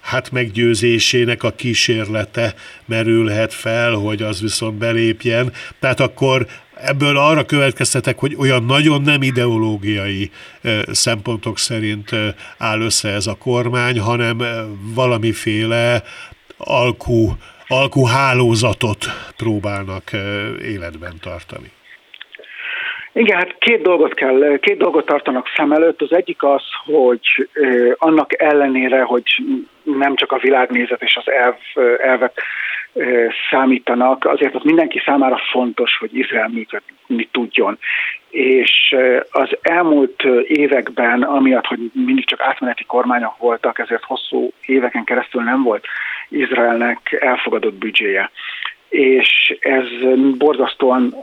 hát 0.01 0.31
meggyőzésének 0.31 1.43
a 1.43 1.51
kísérlete 1.51 2.55
merülhet 2.85 3.55
fel, 3.55 3.93
hogy 3.93 4.23
az 4.23 4.41
viszont 4.41 4.79
belépjen. 4.79 5.53
Tehát 5.81 6.01
akkor 6.01 6.47
ebből 6.83 7.17
arra 7.17 7.45
következtetek, 7.45 8.19
hogy 8.19 8.37
olyan 8.39 8.65
nagyon 8.65 9.03
nem 9.03 9.23
ideológiai 9.23 10.31
szempontok 10.87 11.59
szerint 11.59 12.11
áll 12.59 12.81
össze 12.81 13.09
ez 13.09 13.27
a 13.27 13.39
kormány, 13.39 14.01
hanem 14.01 14.39
valamiféle 14.95 16.03
alkú, 16.59 17.31
alkú 17.67 18.05
hálózatot 18.05 19.05
próbálnak 19.37 20.11
életben 20.63 21.15
tartani. 21.21 21.71
Igen, 23.13 23.37
hát 23.37 23.57
két 23.59 23.83
dolgot 23.83 24.15
kell, 24.15 24.59
két 24.61 24.79
dolgot 24.79 25.07
tartanak 25.07 25.47
szem 25.57 25.73
előtt. 25.73 26.03
Az 26.03 26.13
egyik 26.13 26.43
az, 26.43 26.63
hogy 26.85 27.49
annak 27.97 28.43
ellenére, 28.43 29.03
hogy 29.03 29.25
nem 29.83 30.17
csak 30.17 30.33
a 30.33 30.39
világnézet 30.39 31.03
és 31.03 31.17
az 31.17 31.33
elv, 31.33 31.55
elvek 31.99 32.43
számítanak, 33.51 34.25
azért 34.25 34.55
az 34.55 34.63
mindenki 34.63 35.03
számára 35.05 35.41
fontos, 35.51 35.97
hogy 35.99 36.17
Izrael 36.17 36.49
működni 36.49 37.29
tudjon. 37.33 37.79
És 38.31 38.97
az 39.31 39.49
elmúlt 39.63 40.23
években, 40.45 41.23
amiatt, 41.23 41.67
hogy 41.67 41.79
mindig 41.93 42.27
csak 42.27 42.41
átmeneti 42.41 42.85
kormányok 42.85 43.37
voltak, 43.39 43.79
ezért 43.79 44.05
hosszú 44.05 44.53
éveken 44.67 45.05
keresztül 45.05 45.43
nem 45.43 45.63
volt 45.63 45.87
Izraelnek 46.29 47.17
elfogadott 47.21 47.75
büdzséje 47.75 48.31
és 48.91 49.57
ez 49.61 49.85
borzasztóan 50.39 51.15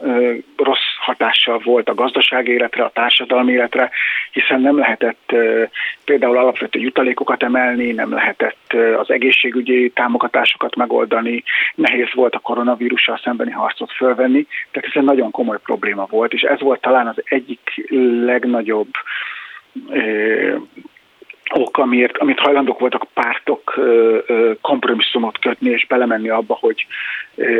rossz 0.57 0.95
hatással 0.99 1.61
volt 1.63 1.89
a 1.89 1.93
gazdasági 1.93 2.51
életre, 2.51 2.83
a 2.83 2.91
társadalmi 2.93 3.51
életre, 3.51 3.89
hiszen 4.31 4.61
nem 4.61 4.77
lehetett 4.77 5.35
például 6.05 6.37
alapvető 6.37 6.79
jutalékokat 6.79 7.43
emelni, 7.43 7.91
nem 7.91 8.13
lehetett 8.13 8.73
az 8.97 9.09
egészségügyi 9.11 9.89
támogatásokat 9.89 10.75
megoldani, 10.75 11.43
nehéz 11.75 12.13
volt 12.13 12.35
a 12.35 12.39
koronavírussal 12.39 13.19
szembeni 13.23 13.51
harcot 13.51 13.91
fölvenni, 13.91 14.47
tehát 14.71 14.89
ez 14.89 14.95
egy 14.95 15.03
nagyon 15.03 15.31
komoly 15.31 15.59
probléma 15.63 16.07
volt, 16.09 16.33
és 16.33 16.41
ez 16.41 16.59
volt 16.59 16.81
talán 16.81 17.07
az 17.07 17.21
egyik 17.25 17.87
legnagyobb 18.25 18.89
ok, 21.53 21.77
amiért, 21.77 22.17
amit 22.17 22.39
hajlandók 22.39 22.79
voltak 22.79 23.01
a 23.01 23.21
pártok 23.21 23.79
kompromisszumot 24.61 25.39
kötni 25.39 25.69
és 25.69 25.87
belemenni 25.87 26.29
abba, 26.29 26.57
hogy 26.59 26.87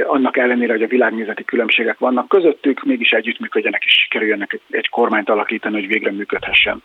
annak 0.04 0.38
ellenére, 0.38 0.72
hogy 0.72 0.84
a 0.84 0.88
világnézeti 0.88 1.46
különbségek 1.46 1.98
vannak 1.98 2.28
közöttük, 2.28 2.84
mégis 2.84 3.12
együttműködjenek 3.12 3.84
és 3.84 3.92
sikerüljenek 4.04 4.60
egy, 4.70 4.90
kormányt 4.90 5.30
alakítani, 5.30 5.76
hogy 5.76 5.88
végre 5.88 6.12
működhessen 6.12 6.84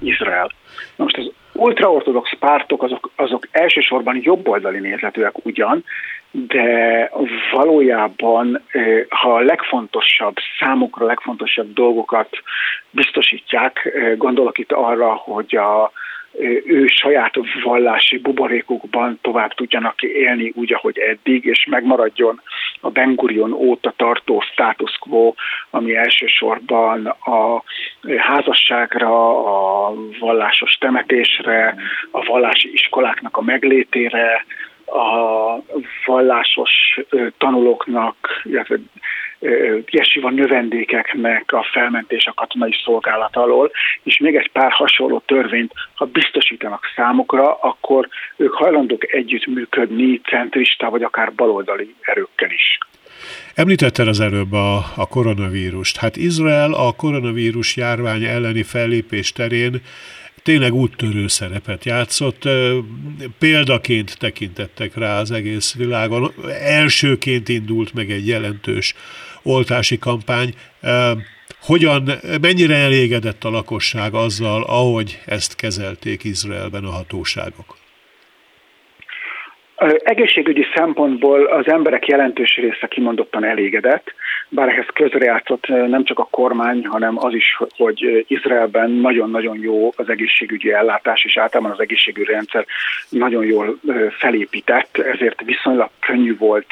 Izrael. 0.00 0.50
Na 0.96 1.04
most 1.04 1.16
az 1.16 1.30
ultraortodox 1.52 2.36
pártok 2.38 2.82
azok, 2.82 3.10
azok 3.16 3.48
elsősorban 3.50 4.20
jobboldali 4.22 4.78
nézetűek 4.78 5.46
ugyan, 5.46 5.84
de 6.30 7.10
valójában, 7.52 8.62
ha 9.08 9.34
a 9.34 9.40
legfontosabb, 9.40 10.34
számukra 10.58 11.06
legfontosabb 11.06 11.72
dolgokat 11.72 12.28
biztosítják, 12.90 13.92
gondolok 14.16 14.58
itt 14.58 14.72
arra, 14.72 15.12
hogy 15.14 15.56
a 15.56 15.92
ő 16.66 16.86
saját 16.86 17.34
vallási 17.62 18.18
buborékukban 18.18 19.18
tovább 19.22 19.54
tudjanak 19.54 20.02
élni 20.02 20.52
úgy, 20.54 20.72
ahogy 20.72 20.98
eddig, 20.98 21.44
és 21.44 21.66
megmaradjon 21.70 22.40
a 22.80 22.90
Ben 22.90 23.14
Gurion 23.14 23.52
óta 23.52 23.94
tartó 23.96 24.40
status 24.40 24.98
quo, 25.00 25.34
ami 25.70 25.96
elsősorban 25.96 27.06
a 27.06 27.62
házasságra, 28.16 29.38
a 29.88 29.94
vallásos 30.18 30.72
temetésre, 30.72 31.74
a 32.10 32.24
vallási 32.24 32.72
iskoláknak 32.72 33.36
a 33.36 33.42
meglétére, 33.42 34.44
a 34.86 35.56
vallásos 36.06 37.00
tanulóknak, 37.38 38.16
illetve 38.42 38.78
jesiva 39.86 40.30
növendékeknek 40.30 41.52
a 41.52 41.68
felmentés 41.72 42.26
a 42.26 42.32
katonai 42.34 42.74
szolgálat 42.84 43.36
alól, 43.36 43.70
és 44.02 44.18
még 44.18 44.34
egy 44.34 44.50
pár 44.52 44.72
hasonló 44.72 45.22
törvényt, 45.26 45.72
ha 45.94 46.04
biztosítanak 46.04 46.84
számukra, 46.96 47.54
akkor 47.54 48.08
ők 48.36 48.52
hajlandók 48.52 49.12
együttműködni 49.12 50.20
centrista 50.20 50.90
vagy 50.90 51.02
akár 51.02 51.32
baloldali 51.32 51.94
erőkkel 52.00 52.50
is. 52.50 52.78
Említetted 53.54 54.08
az 54.08 54.20
előbb 54.20 54.52
a, 54.52 54.76
a 54.96 55.06
koronavírust. 55.08 55.96
Hát 55.96 56.16
Izrael 56.16 56.72
a 56.72 56.92
koronavírus 56.96 57.76
járvány 57.76 58.24
elleni 58.24 58.62
fellépés 58.62 59.32
terén 59.32 59.82
tényleg 60.42 60.72
úttörő 60.72 61.26
szerepet 61.26 61.84
játszott. 61.84 62.42
Példaként 63.38 64.18
tekintettek 64.18 64.96
rá 64.96 65.18
az 65.18 65.30
egész 65.30 65.76
világon. 65.76 66.30
Elsőként 66.62 67.48
indult 67.48 67.94
meg 67.94 68.10
egy 68.10 68.26
jelentős 68.26 68.94
oltási 69.42 69.98
kampány. 69.98 70.54
Hogyan, 71.60 72.10
mennyire 72.40 72.74
elégedett 72.74 73.44
a 73.44 73.50
lakosság 73.50 74.14
azzal, 74.14 74.62
ahogy 74.62 75.18
ezt 75.26 75.56
kezelték 75.56 76.24
Izraelben 76.24 76.84
a 76.84 76.90
hatóságok? 76.90 77.76
Egészségügyi 80.04 80.64
szempontból 80.74 81.44
az 81.44 81.68
emberek 81.68 82.06
jelentős 82.06 82.56
része 82.56 82.86
kimondottan 82.86 83.44
elégedett, 83.44 84.14
bár 84.54 84.68
ehhez 84.68 84.86
közrejátszott 84.94 85.66
nem 85.66 86.04
csak 86.04 86.18
a 86.18 86.28
kormány, 86.30 86.86
hanem 86.86 87.18
az 87.18 87.34
is, 87.34 87.58
hogy 87.76 88.24
Izraelben 88.28 88.90
nagyon-nagyon 88.90 89.58
jó 89.58 89.92
az 89.96 90.08
egészségügyi 90.08 90.72
ellátás, 90.72 91.24
és 91.24 91.36
általában 91.36 91.72
az 91.72 91.80
egészségügyi 91.80 92.32
rendszer 92.32 92.66
nagyon 93.08 93.44
jól 93.44 93.78
felépített, 94.18 94.98
ezért 94.98 95.42
viszonylag 95.44 95.90
könnyű 96.00 96.36
volt 96.36 96.66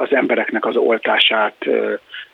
az 0.00 0.12
embereknek 0.12 0.64
az 0.64 0.76
oltását 0.76 1.66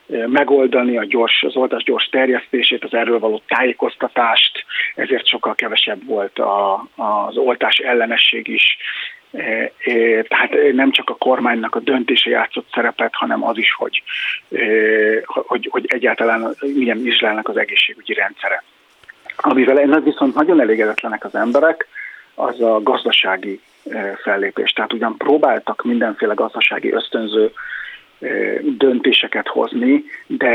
megoldani, 0.07 0.97
a 0.97 1.05
gyors, 1.05 1.43
az 1.43 1.55
oltás 1.55 1.83
gyors 1.83 2.05
terjesztését, 2.05 2.83
az 2.83 2.93
erről 2.93 3.19
való 3.19 3.41
tájékoztatást, 3.47 4.65
ezért 4.95 5.27
sokkal 5.27 5.55
kevesebb 5.55 6.05
volt 6.05 6.39
a, 6.39 6.73
az 6.95 7.37
oltás 7.37 7.77
ellenesség 7.77 8.47
is, 8.47 8.77
tehát 10.27 10.73
nem 10.73 10.91
csak 10.91 11.09
a 11.09 11.15
kormánynak 11.15 11.75
a 11.75 11.79
döntése 11.79 12.29
játszott 12.29 12.67
szerepet, 12.73 13.13
hanem 13.13 13.43
az 13.43 13.57
is, 13.57 13.73
hogy, 13.73 14.03
hogy, 15.23 15.67
hogy 15.71 15.85
egyáltalán 15.87 16.55
milyen 16.59 17.05
Izraelnek 17.05 17.49
az 17.49 17.57
egészségügyi 17.57 18.13
rendszere. 18.13 18.63
Amivel 19.37 20.01
viszont 20.01 20.35
nagyon 20.35 20.61
elégedetlenek 20.61 21.25
az 21.25 21.35
emberek, 21.35 21.87
az 22.35 22.61
a 22.61 22.81
gazdasági 22.83 23.61
fellépés. 24.23 24.71
Tehát 24.71 24.93
ugyan 24.93 25.17
próbáltak 25.17 25.83
mindenféle 25.83 26.33
gazdasági 26.33 26.91
ösztönző 26.91 27.51
döntéseket 28.61 29.47
hozni, 29.47 30.03
de 30.27 30.47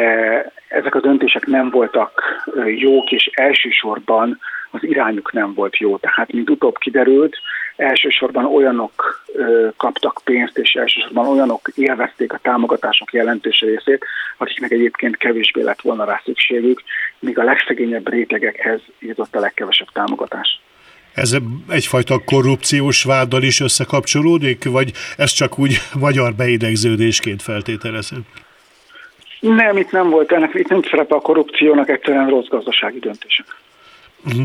ezek 0.69 0.95
a 0.95 1.01
döntések 1.01 1.47
nem 1.47 1.71
voltak 1.71 2.23
jók, 2.67 3.13
és 3.13 3.31
elsősorban 3.35 4.39
az 4.71 4.83
irányuk 4.83 5.33
nem 5.33 5.55
volt 5.55 5.77
jó. 5.77 5.97
Tehát, 5.97 6.33
mint 6.33 6.51
utóbb 6.51 6.79
kiderült, 6.79 7.37
elsősorban 7.77 8.45
olyanok 8.45 9.25
kaptak 9.77 10.21
pénzt, 10.25 10.59
és 10.59 10.75
elsősorban 10.75 11.27
olyanok 11.27 11.69
élvezték 11.75 12.33
a 12.33 12.39
támogatások 12.43 13.13
jelentős 13.13 13.61
részét, 13.61 14.05
akiknek 14.37 14.71
egyébként 14.71 15.17
kevésbé 15.17 15.63
lett 15.63 15.81
volna 15.81 16.05
rá 16.05 16.21
szükségük, 16.25 16.83
míg 17.19 17.39
a 17.39 17.45
legszegényebb 17.45 18.09
rétegekhez 18.09 18.81
jutott 18.99 19.37
a 19.37 19.41
legkevesebb 19.41 19.89
támogatás. 19.93 20.61
Ez 21.15 21.37
egyfajta 21.69 22.23
korrupciós 22.25 23.03
váddal 23.05 23.43
is 23.43 23.61
összekapcsolódik, 23.61 24.65
vagy 24.65 24.93
ez 25.17 25.31
csak 25.31 25.59
úgy 25.59 25.77
magyar 26.07 26.35
beidegződésként 26.35 27.43
feltételezem? 27.43 28.23
Nem, 29.41 29.77
itt 29.77 29.91
nem 29.91 30.11
volt 30.11 30.33
ennek, 30.33 30.55
itt 30.55 30.69
nem 30.69 30.83
szerepe 30.83 31.15
a 31.15 31.21
korrupciónak, 31.21 31.89
egyszerűen 31.89 32.29
rossz 32.29 32.47
gazdasági 32.49 32.99
döntések. 32.99 33.47
Mhm. 34.25 34.43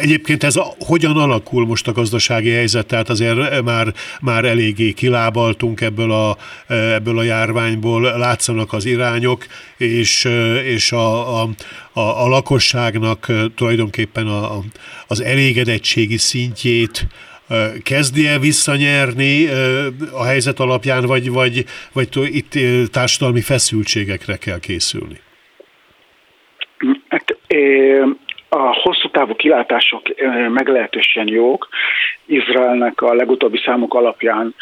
Egyébként 0.00 0.44
ez 0.44 0.56
a, 0.56 0.66
hogyan 0.78 1.16
alakul 1.16 1.66
most 1.66 1.88
a 1.88 1.92
gazdasági 1.92 2.50
helyzet? 2.50 2.86
Tehát 2.86 3.08
azért 3.08 3.62
már, 3.62 3.92
már 4.20 4.44
eléggé 4.44 4.92
kilábaltunk 4.92 5.80
ebből 5.80 6.10
a, 6.12 6.36
ebből 6.68 7.18
a 7.18 7.22
járványból, 7.22 8.02
látszanak 8.02 8.72
az 8.72 8.84
irányok, 8.84 9.46
és, 9.76 10.28
és 10.64 10.92
a, 10.92 11.40
a, 11.42 11.48
a, 11.92 12.24
a 12.24 12.28
lakosságnak 12.28 13.32
tulajdonképpen 13.54 14.26
a, 14.26 14.58
az 15.06 15.20
elégedettségi 15.20 16.18
szintjét 16.18 17.06
kezdi 17.82 18.26
el 18.26 18.38
visszanyerni 18.38 19.46
a 20.12 20.24
helyzet 20.24 20.60
alapján, 20.60 21.06
vagy, 21.06 21.30
vagy, 21.30 21.64
vagy 21.92 22.08
itt 22.22 22.58
társadalmi 22.90 23.40
feszültségekre 23.40 24.36
kell 24.36 24.58
készülni? 24.58 25.20
Hát, 27.08 27.36
a 28.54 28.78
hosszú 28.82 29.08
távú 29.08 29.34
kilátások 29.34 30.02
meglehetősen 30.48 31.28
jók. 31.28 31.68
Izraelnek 32.26 33.02
a 33.02 33.14
legutóbbi 33.14 33.60
számok 33.64 33.94
alapján 33.94 34.54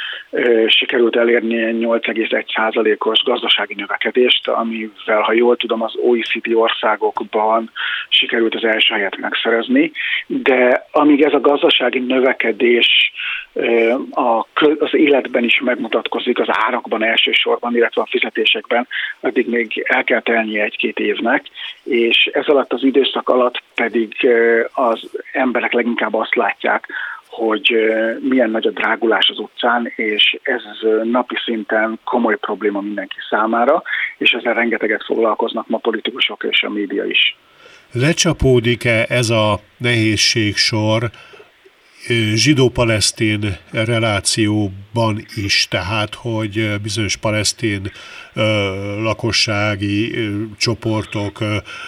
sikerült 0.67 1.17
elérni 1.17 1.57
8,1%-os 1.57 3.23
gazdasági 3.23 3.75
növekedést, 3.75 4.49
amivel, 4.49 5.21
ha 5.21 5.33
jól 5.33 5.57
tudom, 5.57 5.83
az 5.83 5.97
OECD 5.97 6.53
országokban 6.53 7.71
sikerült 8.09 8.55
az 8.55 8.65
első 8.65 8.95
helyet 8.95 9.17
megszerezni, 9.17 9.93
de 10.27 10.87
amíg 10.93 11.23
ez 11.23 11.33
a 11.33 11.41
gazdasági 11.41 11.99
növekedés 11.99 13.13
az 14.79 14.95
életben 14.95 15.45
is 15.45 15.61
megmutatkozik, 15.65 16.39
az 16.39 16.49
árakban 16.51 17.05
elsősorban, 17.05 17.77
illetve 17.77 18.03
a 18.03 18.09
fizetésekben, 18.11 18.89
addig 19.21 19.49
még 19.49 19.85
el 19.89 20.05
kell 20.05 20.21
telni 20.21 20.61
egy-két 20.61 20.99
évnek, 20.99 21.47
és 21.83 22.31
ez 22.33 22.47
alatt 22.47 22.73
az 22.73 22.83
időszak 22.83 23.29
alatt 23.29 23.63
pedig 23.75 24.15
az 24.73 25.11
emberek 25.33 25.73
leginkább 25.73 26.15
azt 26.15 26.35
látják, 26.35 26.87
hogy 27.27 27.75
milyen 28.21 28.51
nagy 28.51 28.67
a 28.67 28.71
drágulás 28.71 29.29
az 29.29 29.39
utcán, 29.39 29.93
és 29.97 30.39
ez 30.43 30.63
napi 31.03 31.37
szinten 31.45 31.99
komoly 32.05 32.37
probléma 32.37 32.81
mindenki 32.81 33.17
számára, 33.31 33.83
és 34.19 34.31
ezzel 34.31 34.55
rengeteget 34.55 35.05
foglalkoznak 35.05 35.69
ma 35.69 35.79
politikusok 35.79 36.45
és 36.51 36.63
a 36.63 36.71
média 36.71 37.05
is. 37.05 37.37
Lecsapódik-e 37.93 39.05
ez 39.09 39.31
a 39.31 39.61
nehézség 39.77 40.57
sor 40.57 41.11
zsidó-palesztin 42.35 43.57
relációban 43.71 45.27
is, 45.35 45.67
tehát 45.71 46.15
hogy 46.15 46.81
bizonyos 46.83 47.17
palesztin 47.17 47.93
lakossági 49.03 50.29
csoportok 50.59 51.45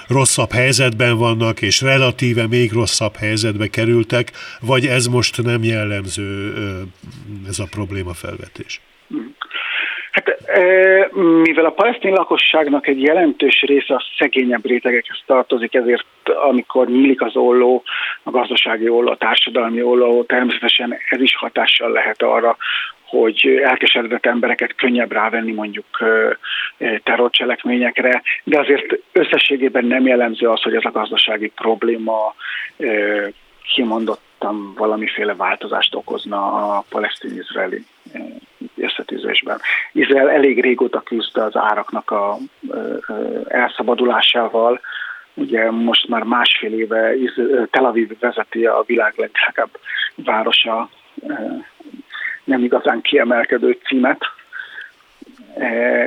rosszabb 0.07 0.53
helyzetben 0.53 1.17
vannak, 1.17 1.63
és 1.63 1.81
relatíve 1.81 2.47
még 2.47 2.73
rosszabb 2.73 3.17
helyzetbe 3.17 3.67
kerültek, 3.67 4.33
vagy 4.61 4.87
ez 4.87 5.07
most 5.07 5.43
nem 5.43 5.65
jellemző 5.65 6.55
ez 7.49 7.59
a 7.59 7.65
probléma 7.65 8.15
felvetés? 8.15 8.81
Hát 10.13 10.51
mivel 11.43 11.65
a 11.65 11.71
palesztin 11.71 12.13
lakosságnak 12.13 12.87
egy 12.87 13.03
jelentős 13.03 13.63
része 13.63 13.95
a 13.95 14.05
szegényebb 14.19 14.67
rétegekhez 14.67 15.23
tartozik, 15.27 15.75
ezért 15.75 16.07
amikor 16.47 16.89
nyílik 16.89 17.23
az 17.23 17.37
olló, 17.37 17.83
a 18.23 18.31
gazdasági 18.31 18.89
olló, 18.89 19.11
a 19.11 19.17
társadalmi 19.17 19.83
olló, 19.83 20.23
természetesen 20.23 20.97
ez 21.11 21.21
is 21.21 21.37
hatással 21.37 21.91
lehet 21.91 22.23
arra, 22.23 22.57
hogy 23.05 23.61
elkeseredett 23.65 24.27
embereket 24.27 24.75
könnyebb 24.75 25.13
rávenni 25.13 25.53
mondjuk 25.53 25.87
terrorcselekményekre, 27.03 28.23
de 28.45 28.59
azért 28.59 28.99
összességében 29.13 29.85
nem 29.85 30.07
jellemző 30.07 30.49
az, 30.49 30.63
hogy 30.63 30.75
ez 30.75 30.85
a 30.85 30.91
gazdasági 30.91 31.49
probléma 31.49 32.35
kimondottan 33.75 34.75
valamiféle 34.75 35.35
változást 35.35 35.95
okozna 35.95 36.37
a 36.77 36.85
palesztin-izraeli 36.89 37.85
összetűzésben. 38.77 39.61
Izrael 39.93 40.31
elég 40.31 40.61
régóta 40.61 41.01
küzd 41.01 41.37
az 41.37 41.57
áraknak 41.57 42.11
a 42.11 42.37
elszabadulásával, 43.49 44.81
Ugye 45.35 45.71
most 45.71 46.09
már 46.09 46.23
másfél 46.23 46.73
éve 46.73 47.15
Tel 47.71 47.85
Aviv 47.85 48.11
vezeti 48.21 48.67
a 48.67 48.83
világ 48.87 49.15
legdrágább 49.17 49.71
városa 50.15 50.91
nem 52.45 52.65
igazán 52.65 53.01
kiemelkedő 53.01 53.79
címet, 53.85 54.21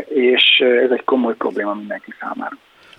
és 0.08 0.60
ez 0.60 0.92
egy 0.92 1.04
komoly 1.04 1.36
probléma 1.36 1.74
mindenki 1.74 2.14
számára. 2.20 2.58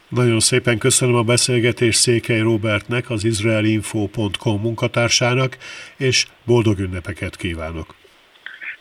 Nagyon 0.09 0.41
szépen 0.41 0.79
köszönöm 0.79 1.15
a 1.15 1.23
beszélgetést 1.23 1.99
Székely 1.99 2.41
Robertnek, 2.41 3.11
az 3.11 3.25
izraelinfo.com 3.25 4.61
munkatársának, 4.61 5.57
és 5.97 6.27
boldog 6.45 6.79
ünnepeket 6.79 7.37
kívánok! 7.37 7.96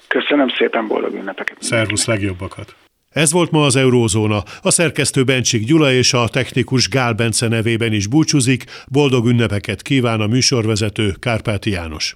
Köszönöm 0.07 0.47
szépen, 0.57 0.87
boldog 0.87 1.13
ünnepeket! 1.13 1.57
Szervusz, 1.59 2.05
legjobbakat! 2.05 2.75
Ez 3.15 3.31
volt 3.31 3.51
ma 3.51 3.65
az 3.65 3.75
Eurózóna. 3.75 4.43
A 4.61 4.71
szerkesztő 4.71 5.23
Bencsik 5.23 5.65
Gyula 5.65 5.91
és 5.91 6.13
a 6.13 6.27
technikus 6.27 6.89
Gál 6.89 7.13
Bence 7.13 7.47
nevében 7.47 7.93
is 7.93 8.07
búcsúzik. 8.07 8.63
Boldog 8.91 9.27
ünnepeket 9.27 9.81
kíván 9.81 10.21
a 10.21 10.27
műsorvezető 10.27 11.13
Kárpáti 11.19 11.69
János. 11.69 12.15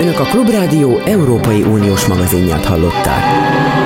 Önök 0.00 0.18
a 0.18 0.24
Klubrádió 0.24 0.98
Európai 0.98 1.62
Uniós 1.62 2.06
magazinját 2.06 2.64
hallották. 2.64 3.77